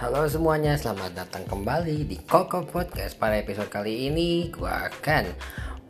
Halo 0.00 0.24
semuanya, 0.24 0.80
selamat 0.80 1.12
datang 1.12 1.44
kembali 1.44 2.08
di 2.08 2.16
Koko 2.24 2.64
Podcast. 2.64 3.20
Pada 3.20 3.36
episode 3.36 3.68
kali 3.68 4.08
ini, 4.08 4.48
gue 4.48 4.64
akan 4.64 5.28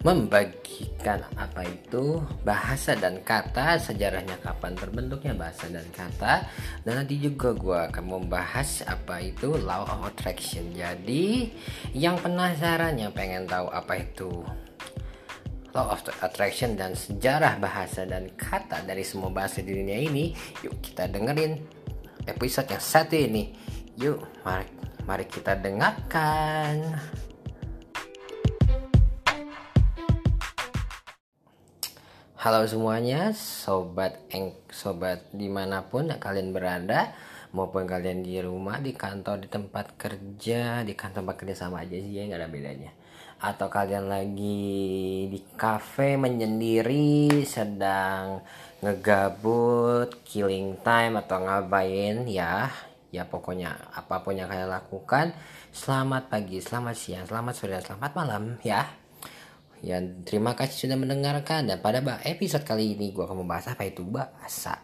membagikan 0.02 1.22
apa 1.38 1.62
itu 1.62 2.18
bahasa 2.42 2.98
dan 2.98 3.22
kata, 3.22 3.78
sejarahnya 3.78 4.34
kapan 4.42 4.74
terbentuknya 4.74 5.30
bahasa 5.38 5.70
dan 5.70 5.86
kata, 5.94 6.42
dan 6.82 6.92
nanti 6.98 7.22
juga 7.22 7.54
gue 7.54 7.78
akan 7.86 8.04
membahas 8.18 8.82
apa 8.90 9.22
itu 9.22 9.54
Law 9.62 9.86
of 9.86 10.02
Attraction. 10.02 10.74
Jadi, 10.74 11.54
yang 11.94 12.18
penasaran, 12.18 12.98
yang 12.98 13.14
pengen 13.14 13.46
tahu 13.46 13.70
apa 13.70 13.94
itu 13.94 14.42
Law 15.70 15.86
of 15.86 16.02
Attraction 16.18 16.74
dan 16.74 16.98
sejarah 16.98 17.62
bahasa 17.62 18.02
dan 18.10 18.26
kata 18.34 18.82
dari 18.82 19.06
semua 19.06 19.30
bahasa 19.30 19.62
di 19.62 19.70
dunia 19.70 20.02
ini, 20.02 20.34
yuk 20.66 20.82
kita 20.82 21.06
dengerin 21.06 21.62
episode 22.26 22.74
yang 22.74 22.82
satu 22.82 23.14
ini. 23.14 23.70
Yuk, 24.00 24.16
mari, 24.48 24.64
mari 25.04 25.28
kita 25.28 25.60
dengarkan. 25.60 26.96
Halo 32.40 32.64
semuanya, 32.64 33.36
sobat 33.36 34.16
eng, 34.32 34.56
sobat 34.72 35.28
di 35.36 35.52
mana 35.52 35.84
pun 35.84 36.08
kalian 36.16 36.56
berada, 36.56 37.12
maupun 37.52 37.84
kalian 37.84 38.24
di 38.24 38.40
rumah, 38.40 38.80
di 38.80 38.96
kantor, 38.96 39.44
di 39.44 39.52
tempat 39.52 39.92
kerja, 40.00 40.80
di 40.80 40.96
kantor 40.96 41.20
tempat 41.20 41.36
kerja 41.36 41.68
sama 41.68 41.84
aja 41.84 42.00
sih 42.00 42.16
ya 42.16 42.24
nggak 42.24 42.40
ada 42.40 42.48
bedanya. 42.48 42.96
Atau 43.36 43.68
kalian 43.68 44.08
lagi 44.08 45.28
di 45.28 45.44
cafe 45.60 46.16
menyendiri, 46.16 47.44
sedang 47.44 48.40
ngegabut, 48.80 50.24
killing 50.24 50.80
time 50.80 51.20
atau 51.20 51.44
ngapain 51.44 52.24
ya, 52.24 52.72
ya 53.10 53.26
pokoknya 53.26 53.90
apa 53.94 54.22
pun 54.22 54.38
yang 54.38 54.46
kalian 54.46 54.70
lakukan, 54.70 55.34
selamat 55.74 56.30
pagi, 56.30 56.62
selamat 56.62 56.94
siang, 56.94 57.26
selamat 57.26 57.54
sore, 57.54 57.78
selamat 57.82 58.12
malam 58.14 58.42
ya. 58.62 58.86
Ya, 59.80 59.96
terima 60.28 60.52
kasih 60.52 60.86
sudah 60.86 60.98
mendengarkan 61.00 61.64
dan 61.64 61.80
pada 61.80 62.04
episode 62.28 62.68
kali 62.68 63.00
ini 63.00 63.16
gue 63.16 63.24
akan 63.24 63.42
membahas 63.42 63.72
apa 63.72 63.88
itu 63.88 64.04
bahasa. 64.04 64.76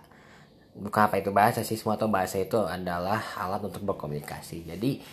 Bukan 0.72 1.02
apa 1.08 1.20
itu 1.20 1.30
bahasa 1.36 1.60
sih, 1.60 1.76
semua 1.76 2.00
tahu 2.00 2.08
bahasa 2.08 2.40
itu 2.40 2.56
adalah 2.64 3.20
alat 3.36 3.60
untuk 3.60 3.84
berkomunikasi. 3.84 4.64
Jadi 4.64 5.04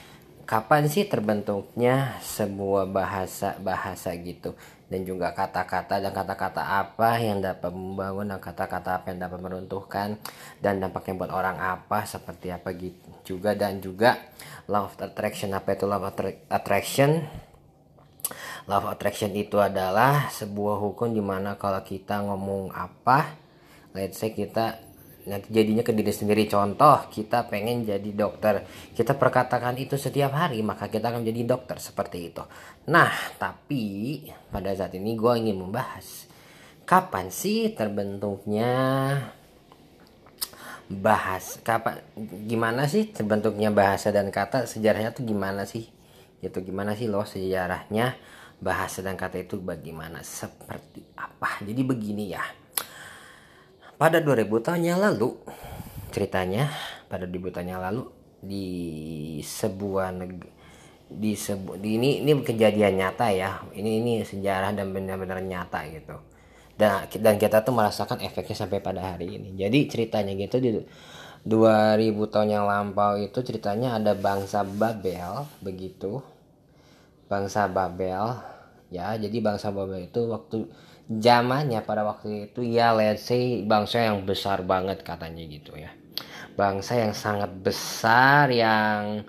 kapan 0.43 0.87
sih 0.87 1.07
terbentuknya 1.07 2.19
sebuah 2.19 2.91
bahasa 2.91 3.55
bahasa 3.59 4.11
gitu 4.19 4.55
dan 4.93 5.09
juga 5.09 5.33
kata-kata 5.33 5.97
dan 5.97 6.13
kata-kata 6.13 6.61
apa 6.61 7.17
yang 7.17 7.41
dapat 7.41 7.73
membangun 7.73 8.29
dan 8.29 8.37
kata-kata 8.37 9.01
apa 9.01 9.09
yang 9.09 9.25
dapat 9.25 9.41
meruntuhkan 9.41 10.21
dan 10.61 10.77
dampaknya 10.77 11.17
buat 11.17 11.33
orang 11.33 11.57
apa 11.57 12.05
seperti 12.05 12.53
apa 12.53 12.69
gitu 12.77 13.09
juga. 13.25 13.57
Dan 13.57 13.81
juga 13.81 14.21
love 14.69 14.93
attraction. 15.01 15.49
Apa 15.57 15.73
itu 15.73 15.89
love 15.89 16.05
attraction? 16.45 17.25
Love 18.69 18.93
attraction 18.93 19.33
itu 19.33 19.57
adalah 19.57 20.29
sebuah 20.29 20.77
hukum 20.77 21.09
di 21.09 21.25
mana 21.25 21.57
kalau 21.57 21.81
kita 21.81 22.21
ngomong 22.29 22.69
apa, 22.77 23.33
let's 23.97 24.21
say 24.21 24.29
kita 24.29 24.77
nanti 25.27 25.51
jadinya 25.51 25.83
ke 25.83 25.95
diri 25.95 26.13
sendiri. 26.13 26.43
Contoh, 26.47 27.07
kita 27.11 27.47
pengen 27.47 27.87
jadi 27.87 28.09
dokter. 28.11 28.63
Kita 28.91 29.15
perkatakan 29.15 29.75
itu 29.79 29.95
setiap 29.95 30.35
hari, 30.35 30.59
maka 30.61 30.91
kita 30.91 31.11
akan 31.11 31.23
menjadi 31.23 31.55
dokter 31.55 31.77
seperti 31.79 32.33
itu. 32.33 32.43
Nah, 32.91 33.11
tapi 33.39 34.19
pada 34.51 34.71
saat 34.75 34.95
ini 34.95 35.15
gue 35.15 35.33
ingin 35.39 35.57
membahas 35.59 36.27
kapan 36.83 37.31
sih 37.31 37.71
terbentuknya 37.71 38.71
bahas 40.91 41.57
kapan 41.63 42.03
gimana 42.45 42.85
sih 42.91 43.07
terbentuknya 43.09 43.71
bahasa 43.71 44.11
dan 44.11 44.29
kata 44.29 44.67
sejarahnya 44.67 45.15
tuh 45.15 45.23
gimana 45.23 45.63
sih 45.63 45.87
gitu 46.43 46.59
gimana 46.59 46.93
sih 46.93 47.07
loh 47.07 47.23
sejarahnya 47.23 48.19
bahasa 48.59 48.99
dan 48.99 49.15
kata 49.15 49.47
itu 49.47 49.59
bagaimana 49.63 50.21
seperti 50.21 51.03
apa 51.15 51.63
jadi 51.63 51.81
begini 51.81 52.35
ya 52.35 52.43
pada 53.97 54.19
2000 54.19 54.65
tahun 54.65 54.81
yang 54.83 54.99
lalu 54.99 55.37
ceritanya 56.13 56.69
pada 57.09 57.25
2000 57.25 57.55
tahun 57.55 57.67
yang 57.77 57.81
lalu 57.81 58.03
di 58.43 58.67
sebuah 59.41 60.11
negeri 60.13 60.53
di 61.13 61.37
sebu 61.37 61.77
di 61.77 62.01
ini 62.01 62.25
ini 62.25 62.41
kejadian 62.41 62.97
nyata 62.97 63.29
ya. 63.29 63.61
Ini 63.69 64.01
ini 64.01 64.13
sejarah 64.25 64.73
dan 64.73 64.89
benar-benar 64.89 65.39
nyata 65.45 65.85
gitu. 65.93 66.17
Dan 66.73 67.05
dan 67.21 67.37
kita 67.37 67.61
tuh 67.61 67.73
merasakan 67.77 68.17
efeknya 68.25 68.57
sampai 68.65 68.81
pada 68.81 69.13
hari 69.13 69.37
ini. 69.37 69.53
Jadi 69.53 69.85
ceritanya 69.85 70.33
gitu 70.33 70.57
di 70.57 70.69
2000 71.45 72.33
tahun 72.33 72.49
yang 72.49 72.65
lampau 72.65 73.19
itu 73.19 73.45
ceritanya 73.45 74.01
ada 74.01 74.17
bangsa 74.17 74.65
Babel 74.65 75.45
begitu. 75.61 76.25
Bangsa 77.29 77.69
Babel 77.69 78.41
ya 78.93 79.17
jadi 79.17 79.37
bangsa 79.41 79.73
Babel 79.73 80.05
itu 80.05 80.21
waktu 80.29 80.69
zamannya 81.19 81.83
pada 81.83 82.07
waktu 82.07 82.49
itu 82.49 82.63
ya 82.63 82.95
let's 82.95 83.27
say 83.27 83.61
bangsa 83.65 84.07
yang 84.07 84.23
besar 84.23 84.63
banget 84.63 85.03
katanya 85.03 85.43
gitu 85.45 85.75
ya. 85.77 85.91
Bangsa 86.53 87.01
yang 87.01 87.17
sangat 87.17 87.49
besar 87.59 88.53
yang 88.53 89.25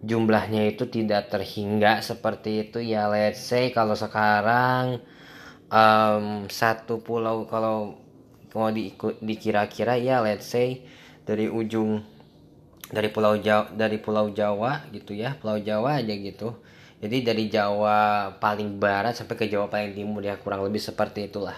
jumlahnya 0.00 0.72
itu 0.72 0.88
tidak 0.88 1.28
terhingga 1.28 2.00
seperti 2.00 2.68
itu 2.68 2.80
ya 2.80 3.12
let's 3.12 3.44
say 3.44 3.68
kalau 3.68 3.92
sekarang 3.92 5.04
um, 5.68 6.48
satu 6.48 7.04
pulau 7.04 7.44
kalau 7.44 8.00
mau 8.56 8.72
diikut 8.72 9.20
dikira-kira 9.20 10.00
ya 10.00 10.24
let's 10.24 10.48
say 10.48 10.82
dari 11.28 11.52
ujung 11.52 12.00
dari 12.90 13.12
pulau 13.12 13.38
Jawa 13.38 13.70
dari 13.76 14.00
pulau 14.00 14.32
Jawa 14.32 14.88
gitu 14.90 15.14
ya 15.14 15.38
pulau 15.38 15.60
Jawa 15.60 16.02
aja 16.02 16.14
gitu 16.16 16.58
jadi 17.00 17.32
dari 17.32 17.48
Jawa 17.48 18.28
paling 18.36 18.76
barat 18.76 19.16
sampai 19.16 19.36
ke 19.40 19.48
Jawa 19.48 19.72
paling 19.72 19.96
timur 19.96 20.20
ya 20.20 20.36
kurang 20.36 20.60
lebih 20.68 20.80
seperti 20.84 21.32
itulah 21.32 21.56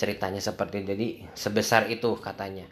ceritanya 0.00 0.40
seperti 0.40 0.80
jadi 0.82 1.08
sebesar 1.36 1.92
itu 1.92 2.16
katanya. 2.16 2.64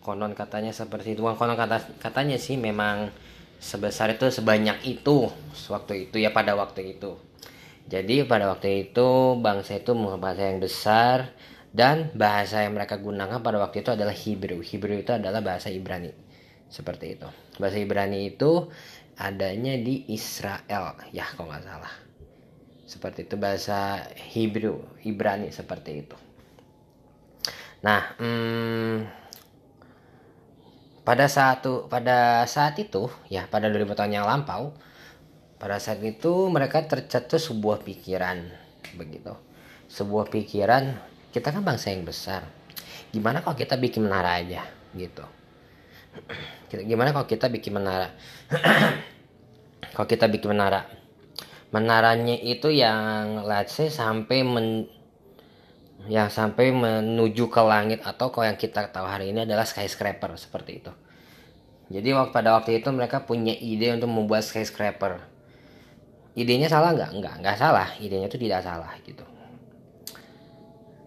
Konon 0.00 0.32
katanya 0.32 0.72
seperti 0.72 1.12
itu. 1.12 1.20
Konon 1.22 1.54
kata 1.54 2.00
katanya 2.00 2.40
sih 2.40 2.56
memang 2.56 3.12
sebesar 3.60 4.16
itu 4.16 4.32
sebanyak 4.32 4.80
itu 4.88 5.28
waktu 5.68 6.08
itu 6.08 6.16
ya 6.16 6.32
pada 6.32 6.56
waktu 6.56 6.96
itu. 6.96 7.20
Jadi 7.84 8.24
pada 8.24 8.48
waktu 8.48 8.88
itu 8.88 9.36
bangsa 9.38 9.76
itu 9.76 9.92
bahasa 10.16 10.48
yang 10.48 10.58
besar 10.64 11.36
dan 11.70 12.08
bahasa 12.16 12.64
yang 12.64 12.74
mereka 12.74 12.96
gunakan 12.96 13.44
pada 13.44 13.60
waktu 13.60 13.84
itu 13.84 13.92
adalah 13.92 14.16
Hebrew. 14.16 14.64
Hebrew 14.64 15.04
itu 15.04 15.12
adalah 15.12 15.44
bahasa 15.44 15.68
Ibrani. 15.68 16.10
Seperti 16.72 17.20
itu. 17.20 17.28
Bahasa 17.60 17.76
Ibrani 17.76 18.32
itu 18.32 18.72
adanya 19.20 19.76
di 19.76 20.08
Israel. 20.08 20.96
Ya 21.12 21.28
kalau 21.36 21.52
nggak 21.52 21.64
salah. 21.68 21.94
Seperti 22.88 23.28
itu 23.28 23.36
bahasa 23.36 24.08
Hebrew 24.16 24.80
Ibrani 25.04 25.52
seperti 25.52 25.90
itu. 26.00 26.16
Nah 27.84 28.16
hmm, 28.16 28.96
pada 31.04 31.28
saat 31.28 31.62
pada 31.86 32.48
saat 32.48 32.80
itu 32.80 33.12
ya 33.28 33.44
pada 33.46 33.68
2000 33.68 33.94
tahun 33.94 34.16
yang 34.16 34.26
lampau 34.26 34.72
pada 35.60 35.76
saat 35.76 36.00
itu 36.00 36.48
mereka 36.48 36.82
tercetus 36.88 37.52
sebuah 37.52 37.84
pikiran 37.84 38.48
begitu. 38.96 39.36
Sebuah 39.92 40.32
pikiran 40.32 40.96
kita 41.30 41.52
kan 41.52 41.62
bangsa 41.62 41.92
yang 41.92 42.02
besar. 42.08 42.42
Gimana 43.12 43.44
kalau 43.44 43.54
kita 43.54 43.76
bikin 43.76 44.08
menara 44.08 44.40
aja 44.40 44.64
gitu 44.96 45.39
gimana 46.70 47.10
kalau 47.10 47.26
kita 47.26 47.46
bikin 47.50 47.74
menara? 47.74 48.14
Kalau 49.90 50.06
kita 50.06 50.30
bikin 50.30 50.54
menara. 50.54 50.86
Menaranya 51.74 52.38
itu 52.38 52.70
yang 52.70 53.42
let's 53.42 53.74
say 53.74 53.90
sampai 53.90 54.46
men 54.46 54.86
yang 56.06 56.30
sampai 56.30 56.72
menuju 56.72 57.50
ke 57.52 57.60
langit 57.60 58.00
atau 58.06 58.32
kalau 58.32 58.48
yang 58.48 58.56
kita 58.56 58.88
tahu 58.88 59.04
hari 59.04 59.34
ini 59.34 59.44
adalah 59.44 59.68
skyscraper 59.68 60.32
seperti 60.38 60.80
itu. 60.80 60.92
Jadi 61.90 62.08
waktu 62.14 62.32
pada 62.32 62.54
waktu 62.54 62.80
itu 62.80 62.88
mereka 62.94 63.26
punya 63.26 63.52
ide 63.52 63.90
untuk 63.92 64.08
membuat 64.08 64.46
skyscraper. 64.46 65.26
Idenya 66.38 66.70
salah 66.70 66.94
nggak? 66.94 67.10
Nggak 67.18 67.34
nggak 67.42 67.56
salah. 67.58 67.88
Idenya 67.98 68.30
itu 68.30 68.38
tidak 68.38 68.62
salah 68.62 68.94
gitu. 69.02 69.26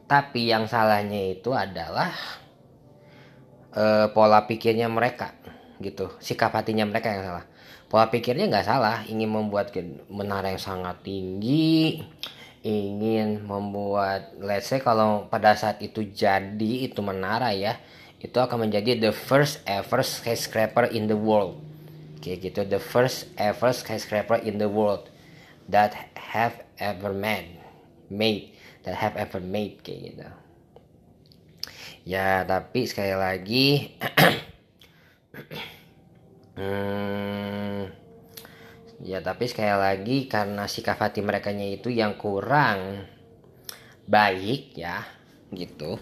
Tapi 0.05 0.51
yang 0.51 0.67
salahnya 0.67 1.39
itu 1.39 1.55
adalah 1.55 2.11
uh, 3.75 4.07
pola 4.13 4.45
pikirnya 4.45 4.89
mereka 4.89 5.33
gitu. 5.81 6.13
Sikap 6.23 6.53
hatinya 6.55 6.87
mereka 6.87 7.11
yang 7.11 7.23
salah. 7.25 7.45
Pola 7.89 8.09
pikirnya 8.09 8.49
nggak 8.49 8.65
salah 8.65 9.05
ingin 9.05 9.29
membuat 9.29 9.69
menara 10.09 10.49
yang 10.49 10.61
sangat 10.61 11.05
tinggi 11.05 12.01
ingin 12.63 13.43
membuat 13.43 14.31
let's 14.39 14.71
say 14.71 14.79
kalau 14.79 15.27
pada 15.27 15.51
saat 15.51 15.83
itu 15.83 16.07
jadi 16.15 16.87
itu 16.87 17.03
menara 17.03 17.51
ya 17.51 17.75
itu 18.23 18.39
akan 18.39 18.71
menjadi 18.71 18.95
the 18.95 19.11
first 19.11 19.59
ever 19.67 19.99
skyscraper 19.99 20.87
in 20.87 21.11
the 21.11 21.17
world. 21.17 21.59
Kayak 22.23 22.49
gitu. 22.49 22.61
The 22.63 22.79
first 22.79 23.27
ever 23.35 23.75
skyscraper 23.75 24.39
in 24.39 24.63
the 24.63 24.71
world 24.71 25.11
that 25.67 25.91
have 26.15 26.63
ever 26.79 27.11
made 27.11 27.59
made 28.11 28.51
that 28.83 28.95
have 28.99 29.15
ever 29.15 29.39
made 29.39 29.79
kayak 29.83 30.13
gitu 30.13 30.27
ya 32.03 32.43
tapi 32.43 32.83
sekali 32.83 33.15
lagi 33.15 33.95
hmm, 36.59 37.79
ya 39.03 39.19
tapi 39.23 39.47
sekali 39.47 39.71
lagi 39.71 40.27
karena 40.27 40.67
sikap 40.67 40.99
hati 40.99 41.23
mereka 41.23 41.51
itu 41.51 41.91
yang 41.91 42.19
kurang 42.19 43.07
baik 44.07 44.75
ya 44.75 45.03
gitu. 45.55 45.99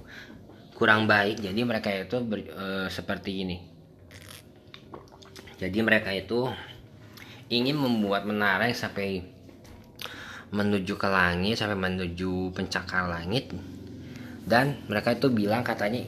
Kurang 0.74 1.06
baik 1.06 1.46
jadi 1.46 1.62
mereka 1.62 1.94
itu 1.94 2.18
ber, 2.26 2.42
e, 2.42 2.66
seperti 2.90 3.46
ini. 3.46 3.58
Jadi 5.62 5.78
mereka 5.86 6.10
itu 6.10 6.50
ingin 7.54 7.78
membuat 7.78 8.26
menara 8.26 8.66
yang 8.66 8.74
sampai 8.74 9.22
menuju 10.52 10.98
ke 10.98 11.08
langit 11.08 11.62
sampai 11.62 11.80
menuju 11.80 12.52
pencakar 12.52 13.08
langit 13.08 13.56
dan 14.46 14.82
mereka 14.90 15.14
itu 15.14 15.30
bilang 15.30 15.62
katanya 15.62 16.02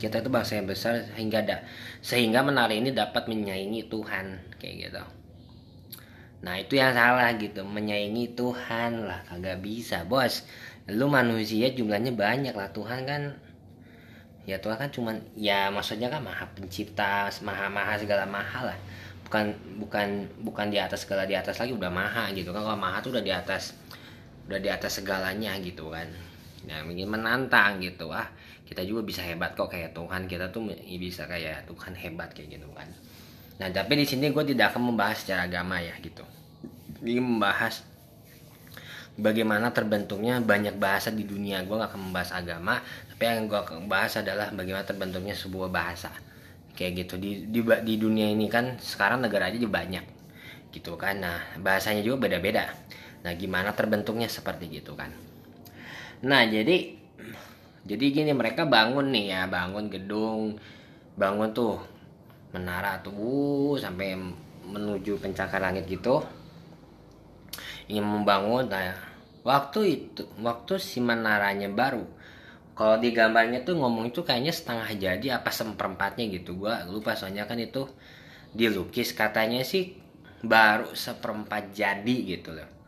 kita 0.00 0.24
itu 0.24 0.30
bangsa 0.32 0.56
yang 0.56 0.68
besar 0.70 1.04
sehingga 1.12 1.44
ada 1.44 1.56
sehingga 2.00 2.40
menara 2.40 2.72
ini 2.72 2.94
dapat 2.94 3.28
menyaingi 3.28 3.90
Tuhan 3.92 4.56
kayak 4.56 4.74
gitu. 4.88 5.02
Nah 6.40 6.56
itu 6.56 6.80
yang 6.80 6.96
salah 6.96 7.36
gitu 7.36 7.60
Menyaingi 7.68 8.32
Tuhan 8.32 9.04
lah 9.04 9.20
Kagak 9.28 9.60
bisa 9.60 10.08
bos. 10.08 10.48
Lu 10.88 11.04
manusia 11.12 11.68
jumlahnya 11.68 12.16
banyak 12.16 12.56
lah 12.56 12.72
Tuhan 12.72 13.04
kan 13.04 13.36
Ya 14.48 14.56
Tuhan 14.56 14.80
kan 14.80 14.88
cuman 14.88 15.20
Ya 15.36 15.68
maksudnya 15.68 16.08
kan 16.08 16.24
maha 16.24 16.48
pencipta 16.56 17.28
Maha-maha 17.44 18.00
segala 18.00 18.24
maha 18.24 18.72
lah. 18.72 18.78
Bukan 19.28 19.52
bukan 19.84 20.08
bukan 20.40 20.72
di 20.72 20.80
atas 20.80 21.04
segala 21.04 21.28
di 21.28 21.36
atas 21.36 21.60
lagi 21.60 21.76
udah 21.76 21.92
maha 21.92 22.32
gitu 22.32 22.56
kan. 22.56 22.64
Kalau 22.64 22.80
maha 22.80 23.04
tuh 23.04 23.12
udah 23.12 23.20
di 23.20 23.36
atas 23.36 23.76
Udah 24.48 24.56
di 24.64 24.72
atas 24.72 24.96
segalanya 24.96 25.60
gitu 25.60 25.92
kan 25.92 26.08
Nah 26.68 26.84
ingin 26.84 27.08
menantang 27.08 27.80
gitu 27.80 28.12
ah 28.12 28.28
kita 28.68 28.84
juga 28.86 29.02
bisa 29.02 29.22
hebat 29.24 29.56
kok 29.56 29.70
kayak 29.72 29.96
Tuhan 29.96 30.28
kita 30.30 30.52
tuh 30.52 30.68
bisa 31.00 31.24
kayak 31.26 31.66
Tuhan 31.66 31.92
hebat 31.96 32.30
kayak 32.36 32.60
gitu 32.60 32.68
kan 32.76 32.86
Nah, 33.60 33.68
tapi 33.68 33.92
di 34.00 34.08
sini 34.08 34.32
gue 34.32 34.44
tidak 34.56 34.72
akan 34.72 34.92
membahas 34.92 35.20
secara 35.20 35.44
agama 35.44 35.76
ya 35.84 35.92
gitu. 36.00 36.24
Ini 37.04 37.20
membahas 37.20 37.84
bagaimana 39.20 39.68
terbentuknya 39.68 40.40
banyak 40.40 40.80
bahasa 40.80 41.12
di 41.12 41.28
dunia. 41.28 41.60
Gue 41.68 41.76
gak 41.76 41.92
akan 41.92 42.08
membahas 42.08 42.32
agama, 42.32 42.80
tapi 43.12 43.28
yang 43.28 43.52
gue 43.52 43.60
akan 43.60 43.84
bahas 43.84 44.16
adalah 44.16 44.48
bagaimana 44.48 44.88
terbentuknya 44.88 45.36
sebuah 45.36 45.68
bahasa. 45.68 46.08
Kayak 46.72 47.04
gitu 47.04 47.14
di, 47.20 47.30
di 47.52 47.60
di 47.60 47.94
dunia 48.00 48.32
ini 48.32 48.48
kan 48.48 48.80
sekarang 48.80 49.20
negara 49.20 49.52
aja 49.52 49.60
banyak 49.60 50.04
gitu 50.72 50.96
kan. 50.96 51.20
Nah, 51.20 51.60
bahasanya 51.60 52.00
juga 52.00 52.32
beda-beda. 52.32 52.64
Nah, 53.28 53.36
gimana 53.36 53.76
terbentuknya 53.76 54.32
seperti 54.32 54.72
gitu 54.72 54.96
kan. 54.96 55.12
Nah, 56.20 56.44
jadi 56.44 57.00
jadi 57.88 58.04
gini 58.12 58.32
mereka 58.36 58.68
bangun 58.68 59.08
nih 59.08 59.24
ya, 59.32 59.42
bangun 59.48 59.88
gedung, 59.88 60.60
bangun 61.16 61.48
tuh 61.56 61.80
menara 62.52 63.00
tuh 63.00 63.80
sampai 63.80 64.20
menuju 64.68 65.16
pencakar 65.16 65.64
langit 65.64 65.88
gitu. 65.88 66.20
Ingin 67.88 68.04
membangun 68.04 68.68
nah 68.68 68.94
waktu 69.40 69.80
itu 69.96 70.22
waktu 70.44 70.76
si 70.76 71.00
menaranya 71.00 71.72
baru 71.72 72.04
kalau 72.76 73.00
di 73.00 73.10
gambarnya 73.16 73.64
tuh 73.64 73.80
ngomong 73.80 74.12
itu 74.12 74.20
kayaknya 74.20 74.52
setengah 74.52 74.88
jadi 74.96 75.26
apa 75.40 75.48
seperempatnya 75.48 76.28
gitu. 76.36 76.60
Gua 76.60 76.84
lupa 76.84 77.16
soalnya 77.16 77.48
kan 77.48 77.56
itu 77.56 77.88
dilukis 78.52 79.16
katanya 79.16 79.64
sih 79.64 79.96
baru 80.44 80.92
seperempat 80.92 81.72
jadi 81.72 82.16
gitu 82.36 82.56
loh 82.56 82.79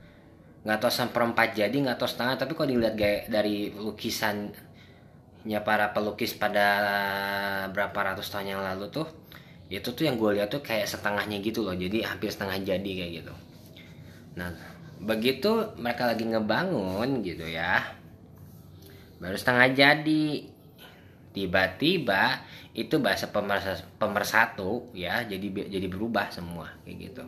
nggak 0.63 0.79
tahu 0.79 0.93
seperempat 0.95 1.59
jadi 1.59 1.73
nggak 1.73 1.99
tahu 1.99 2.09
setengah. 2.11 2.35
Tapi 2.39 2.53
kalau 2.55 2.69
dilihat 2.71 2.95
gaya 2.95 3.27
dari 3.27 3.71
lukisannya 3.75 5.59
para 5.67 5.91
pelukis 5.91 6.39
pada 6.39 6.67
berapa 7.71 8.15
ratus 8.15 8.31
tahun 8.31 8.59
yang 8.59 8.63
lalu 8.63 8.91
tuh 8.91 9.07
itu 9.73 9.89
tuh 9.89 10.05
yang 10.05 10.21
gue 10.21 10.37
lihat 10.37 10.53
tuh 10.53 10.61
kayak 10.61 10.85
setengahnya 10.85 11.41
gitu 11.41 11.65
loh. 11.65 11.73
Jadi 11.73 12.05
hampir 12.05 12.29
setengah 12.29 12.61
jadi 12.63 12.91
kayak 13.03 13.13
gitu. 13.25 13.35
Nah 14.39 14.53
begitu 15.03 15.75
mereka 15.83 16.07
lagi 16.07 16.23
ngebangun 16.23 17.27
gitu 17.27 17.43
ya 17.47 17.83
baru 19.19 19.35
setengah 19.35 19.69
jadi. 19.75 20.27
Tiba-tiba 21.33 22.45
itu 22.77 23.01
bahasa 23.01 23.25
pemersatu 23.97 24.93
ya 24.93 25.25
jadi 25.25 25.49
jadi 25.69 25.87
berubah 25.89 26.29
semua 26.29 26.69
kayak 26.85 27.09
gitu 27.09 27.25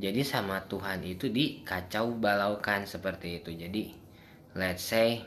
jadi 0.00 0.24
sama 0.24 0.64
Tuhan 0.64 1.04
itu 1.04 1.28
dikacau 1.28 2.16
balaukan 2.16 2.88
seperti 2.88 3.44
itu. 3.44 3.52
Jadi 3.52 3.92
let's 4.56 4.88
say 4.88 5.20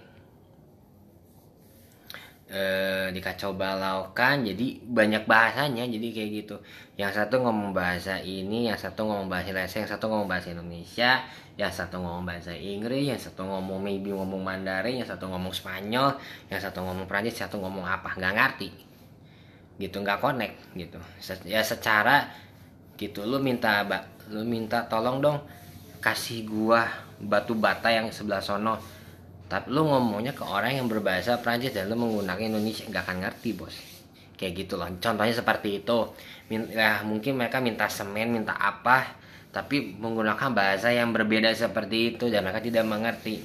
e, 2.49 2.61
dikacau 3.13 3.53
balaukan 3.53 4.41
jadi 4.41 4.81
banyak 4.81 5.29
bahasanya 5.29 5.85
jadi 5.85 6.07
kayak 6.09 6.29
gitu. 6.41 6.55
Yang 6.97 7.21
satu 7.21 7.45
ngomong 7.45 7.77
bahasa 7.77 8.17
ini 8.17 8.65
yang 8.65 8.77
satu 8.77 9.05
ngomong 9.05 9.29
bahasa 9.29 9.53
Indonesia 9.53 9.79
yang 9.85 9.91
satu 9.93 10.05
ngomong 10.09 10.29
bahasa 10.29 10.49
Indonesia 10.49 11.11
yang 11.55 11.71
satu 11.71 11.95
ngomong 12.01 12.25
bahasa 12.25 12.51
Inggris 12.51 13.05
yang 13.07 13.21
satu 13.21 13.41
ngomong 13.45 13.79
maybe 13.79 14.11
ngomong 14.11 14.41
Mandarin 14.41 14.97
yang 14.97 15.07
satu 15.07 15.29
ngomong 15.29 15.53
Spanyol 15.53 16.17
yang 16.49 16.59
satu 16.59 16.81
ngomong 16.81 17.05
Prancis 17.05 17.37
satu 17.37 17.61
ngomong 17.61 17.85
apa 17.85 18.17
nggak 18.17 18.33
ngerti. 18.33 18.69
Gitu 19.77 19.93
nggak 20.01 20.19
connect 20.25 20.57
gitu. 20.73 20.97
Ya 21.45 21.61
secara 21.61 22.33
gitu 22.95 23.27
lu 23.27 23.43
minta 23.43 23.83
lu 24.33 24.41
minta 24.41 24.85
tolong 24.89 25.21
dong 25.21 25.37
kasih 26.01 26.45
gua 26.45 26.85
batu 27.17 27.57
bata 27.57 27.89
yang 27.89 28.13
sebelah 28.13 28.41
sono. 28.41 28.77
Tapi 29.45 29.69
lu 29.69 29.85
ngomongnya 29.85 30.33
ke 30.33 30.41
orang 30.41 30.73
yang 30.73 30.89
berbahasa 30.89 31.37
Prancis 31.41 31.73
dan 31.73 31.89
lu 31.89 31.97
menggunakan 31.97 32.41
Indonesia. 32.41 32.85
Nggak 32.89 33.03
akan 33.05 33.17
ngerti 33.25 33.49
bos. 33.53 33.75
Kayak 34.35 34.65
gitu 34.65 34.73
loh 34.75 34.89
contohnya 35.01 35.33
seperti 35.33 35.85
itu. 35.85 35.97
Ya 36.73 37.01
mungkin 37.01 37.41
mereka 37.41 37.61
minta 37.61 37.89
semen 37.89 38.33
minta 38.33 38.53
apa 38.53 39.17
tapi 39.55 39.95
menggunakan 39.95 40.51
bahasa 40.51 40.91
yang 40.91 41.15
berbeda 41.15 41.55
seperti 41.55 42.17
itu 42.17 42.27
dan 42.27 42.43
mereka 42.43 42.59
tidak 42.59 42.83
mengerti. 42.83 43.39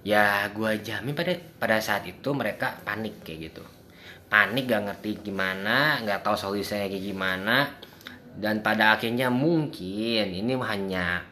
Ya 0.00 0.48
gua 0.56 0.80
jamin 0.80 1.12
pada 1.12 1.36
pada 1.60 1.76
saat 1.78 2.08
itu 2.08 2.32
mereka 2.32 2.80
panik 2.82 3.20
kayak 3.20 3.52
gitu. 3.52 3.64
Panik 4.30 4.70
gak 4.70 4.86
ngerti 4.86 5.26
gimana 5.26 5.98
nggak 6.06 6.22
tahu 6.22 6.38
solusinya 6.38 6.86
kayak 6.86 7.02
gimana 7.02 7.66
dan 8.38 8.62
pada 8.62 8.94
akhirnya 8.94 9.32
mungkin 9.32 10.30
ini 10.30 10.54
hanya 10.60 11.26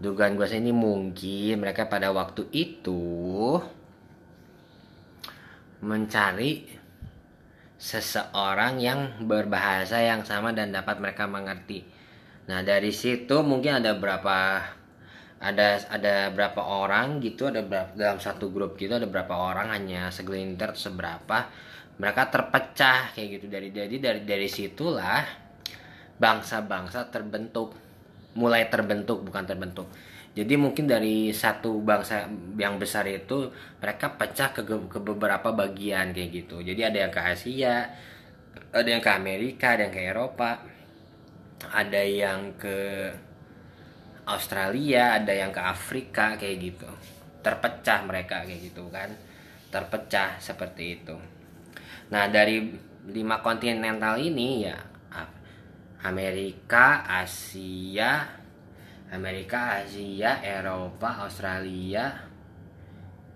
dugaan 0.00 0.34
gue 0.34 0.48
ini 0.50 0.72
mungkin 0.72 1.60
mereka 1.60 1.86
pada 1.86 2.08
waktu 2.10 2.48
itu 2.50 3.60
mencari 5.84 6.80
seseorang 7.80 8.80
yang 8.80 9.24
berbahasa 9.24 10.04
yang 10.04 10.24
sama 10.24 10.52
dan 10.52 10.72
dapat 10.72 11.00
mereka 11.00 11.24
mengerti. 11.24 11.84
Nah 12.48 12.60
dari 12.60 12.92
situ 12.92 13.40
mungkin 13.40 13.80
ada 13.80 13.96
berapa 13.96 14.60
ada 15.40 15.80
ada 15.88 16.28
berapa 16.28 16.60
orang 16.60 17.24
gitu 17.24 17.48
ada 17.48 17.64
berapa, 17.64 17.96
dalam 17.96 18.20
satu 18.20 18.52
grup 18.52 18.76
gitu 18.76 18.92
ada 18.92 19.08
berapa 19.08 19.32
orang 19.32 19.72
hanya 19.72 20.12
segelintir 20.12 20.76
seberapa 20.76 21.48
mereka 21.96 22.28
terpecah 22.28 23.16
kayak 23.16 23.40
gitu 23.40 23.46
dari 23.48 23.72
jadi 23.72 23.96
dari 23.96 24.20
dari 24.28 24.48
situlah 24.52 25.39
bangsa-bangsa 26.20 27.08
terbentuk 27.08 27.72
mulai 28.36 28.68
terbentuk 28.70 29.24
bukan 29.26 29.42
terbentuk. 29.48 29.88
Jadi 30.30 30.54
mungkin 30.54 30.86
dari 30.86 31.34
satu 31.34 31.82
bangsa 31.82 32.30
yang 32.54 32.78
besar 32.78 33.02
itu 33.10 33.50
mereka 33.82 34.14
pecah 34.14 34.54
ke, 34.54 34.62
ke 34.62 34.98
beberapa 35.02 35.50
bagian 35.50 36.14
kayak 36.14 36.30
gitu. 36.30 36.62
Jadi 36.62 36.80
ada 36.86 36.98
yang 37.02 37.10
ke 37.10 37.18
Asia 37.18 37.90
ada 38.70 38.86
yang 38.86 39.02
ke 39.02 39.10
Amerika 39.10 39.74
ada 39.74 39.90
yang 39.90 39.94
ke 39.94 40.02
Eropa 40.06 40.50
ada 41.74 42.02
yang 42.06 42.54
ke 42.54 42.78
Australia 44.30 45.18
ada 45.18 45.34
yang 45.34 45.50
ke 45.50 45.58
Afrika 45.58 46.38
kayak 46.38 46.56
gitu. 46.62 46.90
Terpecah 47.42 48.06
mereka 48.06 48.46
kayak 48.46 48.70
gitu 48.70 48.86
kan. 48.94 49.10
Terpecah 49.74 50.38
seperti 50.38 51.02
itu. 51.02 51.18
Nah 52.14 52.30
dari 52.30 52.70
lima 53.10 53.42
kontinental 53.42 54.14
ini 54.22 54.62
ya 54.62 54.89
Amerika, 56.00 57.04
Asia, 57.04 58.24
Amerika, 59.12 59.84
Asia, 59.84 60.40
Eropa, 60.40 61.28
Australia, 61.28 62.16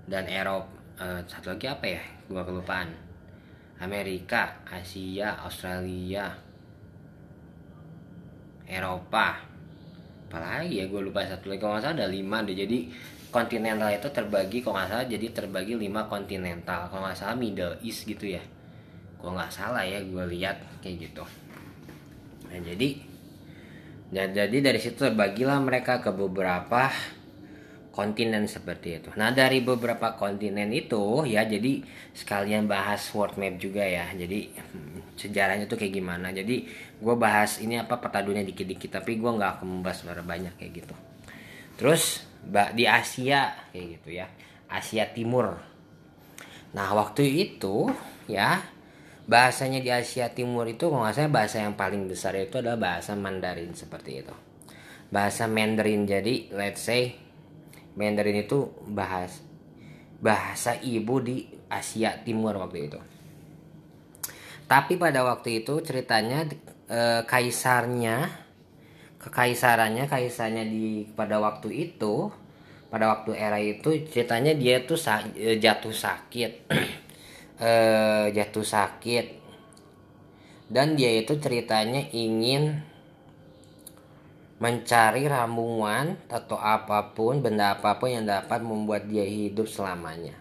dan 0.09 0.25
Eropa. 0.25 0.73
Uh, 0.95 1.21
satu 1.29 1.53
lagi 1.53 1.67
apa 1.69 1.85
ya? 1.85 2.03
Gua 2.31 2.41
kelupaan. 2.47 2.89
Amerika, 3.83 4.65
Asia, 4.65 5.37
Australia, 5.45 6.33
Eropa. 8.65 9.45
Apalagi 10.31 10.83
ya 10.83 10.91
gue 10.91 10.99
lupa 10.99 11.23
satu 11.23 11.47
lagi 11.47 11.63
kalau 11.63 11.79
salah 11.79 11.95
ada 11.95 12.09
lima 12.09 12.43
deh. 12.43 12.59
Jadi 12.59 12.91
kontinental 13.31 13.93
itu 13.93 14.09
terbagi 14.11 14.65
kalau 14.65 14.79
nggak 14.79 14.91
salah 14.91 15.07
jadi 15.07 15.27
terbagi 15.31 15.75
lima 15.79 16.11
kontinental. 16.11 16.91
Kalau 16.91 17.07
nggak 17.07 17.19
salah 17.19 17.37
Middle 17.39 17.77
East 17.87 18.03
gitu 18.03 18.35
ya. 18.35 18.43
Kalau 19.21 19.37
nggak 19.37 19.53
salah 19.53 19.87
ya 19.87 20.03
gue 20.03 20.25
lihat 20.33 20.59
kayak 20.83 21.07
gitu 21.07 21.44
nah 22.55 22.63
jadi 22.63 22.89
jadi 24.15 24.57
dari 24.63 24.79
situ 24.79 25.03
terbagilah 25.03 25.59
mereka 25.59 25.99
ke 25.99 26.15
beberapa 26.15 26.87
kontinen 27.91 28.47
seperti 28.47 29.03
itu. 29.03 29.11
Nah 29.19 29.35
dari 29.35 29.59
beberapa 29.59 30.15
kontinen 30.15 30.71
itu 30.71 31.27
ya 31.27 31.43
jadi 31.43 31.83
sekalian 32.15 32.71
bahas 32.71 33.03
world 33.11 33.35
map 33.43 33.59
juga 33.59 33.83
ya. 33.83 34.07
Jadi 34.15 34.55
sejarahnya 35.15 35.71
tuh 35.71 35.79
kayak 35.79 35.95
gimana 35.95 36.35
jadi 36.35 36.67
gue 36.99 37.15
bahas 37.15 37.63
ini 37.63 37.79
apa 37.79 38.03
peta 38.03 38.19
dunia 38.23 38.43
dikit-dikit 38.43 38.99
tapi 39.01 39.19
gue 39.19 39.31
nggak 39.31 39.61
akan 39.61 39.67
membahas 39.79 40.03
banyak 40.27 40.55
kayak 40.59 40.73
gitu 40.85 40.95
terus 41.79 42.27
di 42.75 42.85
Asia 42.87 43.55
kayak 43.71 43.87
gitu 43.99 44.09
ya 44.15 44.27
Asia 44.67 45.07
Timur 45.15 45.55
nah 46.75 46.91
waktu 46.99 47.23
itu 47.23 47.87
ya 48.27 48.59
bahasanya 49.25 49.81
di 49.81 49.89
Asia 49.89 50.33
Timur 50.33 50.69
itu 50.69 50.93
kalau 50.93 51.05
nggak 51.05 51.17
salah 51.17 51.33
bahasa 51.33 51.57
yang 51.65 51.75
paling 51.77 52.05
besar 52.05 52.37
itu 52.37 52.61
adalah 52.61 52.77
bahasa 52.77 53.17
Mandarin 53.17 53.73
seperti 53.73 54.21
itu. 54.21 54.35
Bahasa 55.09 55.49
Mandarin 55.49 56.05
jadi 56.05 56.53
let's 56.53 56.85
say 56.85 57.17
Mandarin 57.97 58.45
itu 58.45 58.69
bahas 58.91 59.41
bahasa 60.21 60.77
ibu 60.81 61.21
di 61.25 61.49
Asia 61.69 62.21
Timur 62.21 62.57
waktu 62.61 62.89
itu. 62.93 63.01
Tapi 64.65 64.97
pada 64.97 65.21
waktu 65.25 65.65
itu 65.65 65.81
ceritanya 65.85 66.49
e, 66.89 67.25
kaisarnya 67.29 68.45
kekaisarannya 69.21 70.05
kaisarnya 70.09 70.65
di 70.65 71.09
pada 71.13 71.41
waktu 71.41 71.73
itu 71.73 72.33
pada 72.89 73.11
waktu 73.13 73.37
era 73.37 73.61
itu 73.61 74.07
ceritanya 74.09 74.53
dia 74.57 74.85
tuh 74.85 74.97
sa, 74.97 75.21
e, 75.37 75.61
jatuh 75.61 75.93
sakit 75.93 76.53
eh, 77.61 78.33
jatuh 78.35 78.67
sakit. 78.67 79.27
Dan 80.65 80.97
dia 80.97 81.13
itu 81.13 81.37
ceritanya 81.39 82.09
ingin 82.11 82.83
mencari 84.59 85.29
ramuan 85.29 86.17
atau 86.31 86.57
apa 86.57 87.13
pun 87.13 87.45
benda 87.45 87.77
apa 87.77 88.01
pun 88.01 88.09
yang 88.09 88.25
dapat 88.25 88.65
membuat 88.65 89.05
dia 89.07 89.27
hidup 89.27 89.69
selamanya. 89.69 90.35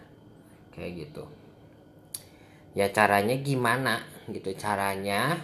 Kayak 0.72 1.06
gitu. 1.06 1.24
Ya 2.74 2.90
caranya 2.90 3.36
gimana? 3.38 4.02
Gitu 4.26 4.56
caranya 4.56 5.38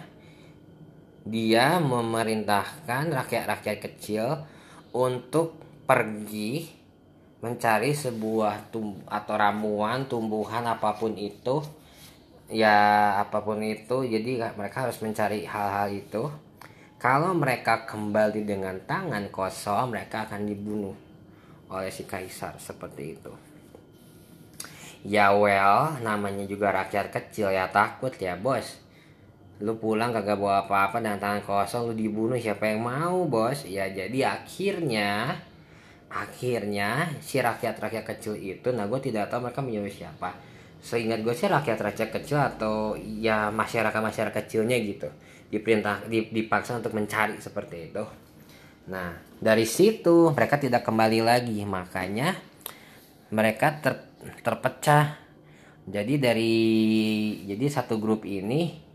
dia 1.21 1.77
memerintahkan 1.77 3.13
rakyat-rakyat 3.13 3.77
kecil 3.77 4.41
untuk 4.91 5.61
pergi 5.85 6.80
mencari 7.41 7.97
sebuah 7.97 8.69
tum 8.69 9.01
atau 9.09 9.33
ramuan 9.33 10.05
tumbuhan 10.05 10.61
apa 10.61 10.93
pun 10.93 11.17
itu 11.17 11.65
ya 12.45 13.17
apa 13.17 13.41
pun 13.41 13.57
itu 13.65 14.05
jadi 14.05 14.53
mereka 14.53 14.85
harus 14.85 15.01
mencari 15.01 15.49
hal-hal 15.49 15.89
itu. 15.89 16.29
Kalau 17.01 17.33
mereka 17.33 17.89
kembali 17.89 18.45
dengan 18.45 18.77
tangan 18.85 19.33
kosong 19.33 19.89
mereka 19.89 20.29
akan 20.29 20.45
dibunuh 20.45 20.93
oleh 21.73 21.89
si 21.89 22.05
kaisar 22.05 22.61
seperti 22.61 23.17
itu. 23.17 23.33
Ya 25.01 25.33
well 25.33 25.97
namanya 26.05 26.45
juga 26.45 26.69
rakyat 26.69 27.09
kecil 27.09 27.49
ya 27.49 27.73
takut 27.73 28.13
ya 28.21 28.37
bos. 28.37 28.77
Lu 29.57 29.81
pulang 29.81 30.13
kagak 30.13 30.37
bawa 30.37 30.69
apa-apa 30.69 31.01
dengan 31.01 31.17
tangan 31.17 31.41
kosong 31.41 31.89
lu 31.89 31.93
dibunuh 31.97 32.37
siapa 32.37 32.69
yang 32.69 32.85
mau 32.85 33.25
bos? 33.25 33.65
Ya 33.65 33.89
jadi 33.89 34.37
akhirnya 34.37 35.41
akhirnya 36.11 37.07
si 37.23 37.39
rakyat-rakyat 37.39 38.03
kecil 38.03 38.35
itu 38.35 38.67
nah 38.75 38.83
gue 38.85 38.99
tidak 38.99 39.31
tahu 39.31 39.47
mereka 39.47 39.63
menyuruh 39.63 39.91
siapa. 39.91 40.35
Seingat 40.81 41.23
gue 41.23 41.31
sih 41.31 41.47
rakyat-rakyat 41.47 42.09
kecil 42.11 42.41
atau 42.41 42.99
ya 42.99 43.47
masyarakat-masyarakat 43.53 44.33
kecilnya 44.43 44.75
gitu. 44.83 45.07
Diperintah 45.47 46.07
dipaksa 46.09 46.77
untuk 46.79 46.91
mencari 46.91 47.39
seperti 47.39 47.91
itu. 47.91 48.03
Nah 48.91 49.15
dari 49.39 49.63
situ 49.63 50.35
mereka 50.35 50.59
tidak 50.59 50.83
kembali 50.83 51.23
lagi. 51.23 51.63
Makanya 51.63 52.35
mereka 53.31 53.79
ter, 53.79 53.93
terpecah. 54.43 55.15
Jadi 55.87 56.13
dari 56.19 56.53
jadi 57.47 57.65
satu 57.71 57.97
grup 57.97 58.27
ini 58.27 58.91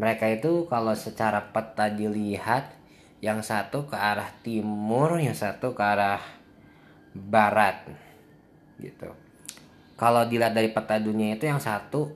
mereka 0.00 0.26
itu 0.26 0.66
kalau 0.66 0.96
secara 0.96 1.52
peta 1.54 1.86
dilihat 1.92 2.81
yang 3.22 3.38
satu 3.38 3.86
ke 3.86 3.94
arah 3.94 4.26
timur 4.42 5.14
yang 5.22 5.38
satu 5.38 5.70
ke 5.78 5.80
arah 5.80 6.18
barat 7.14 7.86
gitu. 8.82 9.14
Kalau 9.94 10.26
dilihat 10.26 10.58
dari 10.58 10.74
peta 10.74 10.98
dunia 10.98 11.38
itu 11.38 11.46
yang 11.46 11.62
satu 11.62 12.10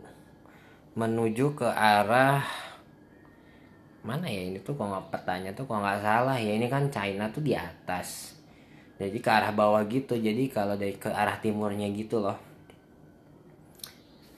menuju 0.98 1.54
ke 1.54 1.68
arah 1.70 2.42
mana 4.02 4.26
ya 4.26 4.50
ini 4.50 4.58
tuh 4.62 4.74
kalau 4.74 5.02
petanya 5.06 5.54
tuh 5.54 5.70
kalau 5.70 5.86
nggak 5.86 6.02
salah 6.02 6.36
ya. 6.42 6.58
Ini 6.58 6.66
kan 6.66 6.90
China 6.90 7.30
tuh 7.30 7.46
di 7.46 7.54
atas. 7.54 8.34
Jadi 8.98 9.22
ke 9.22 9.30
arah 9.30 9.54
bawah 9.54 9.86
gitu. 9.86 10.18
Jadi 10.18 10.50
kalau 10.50 10.74
dari 10.74 10.98
ke 10.98 11.06
arah 11.06 11.38
timurnya 11.38 11.86
gitu 11.94 12.18
loh. 12.18 12.38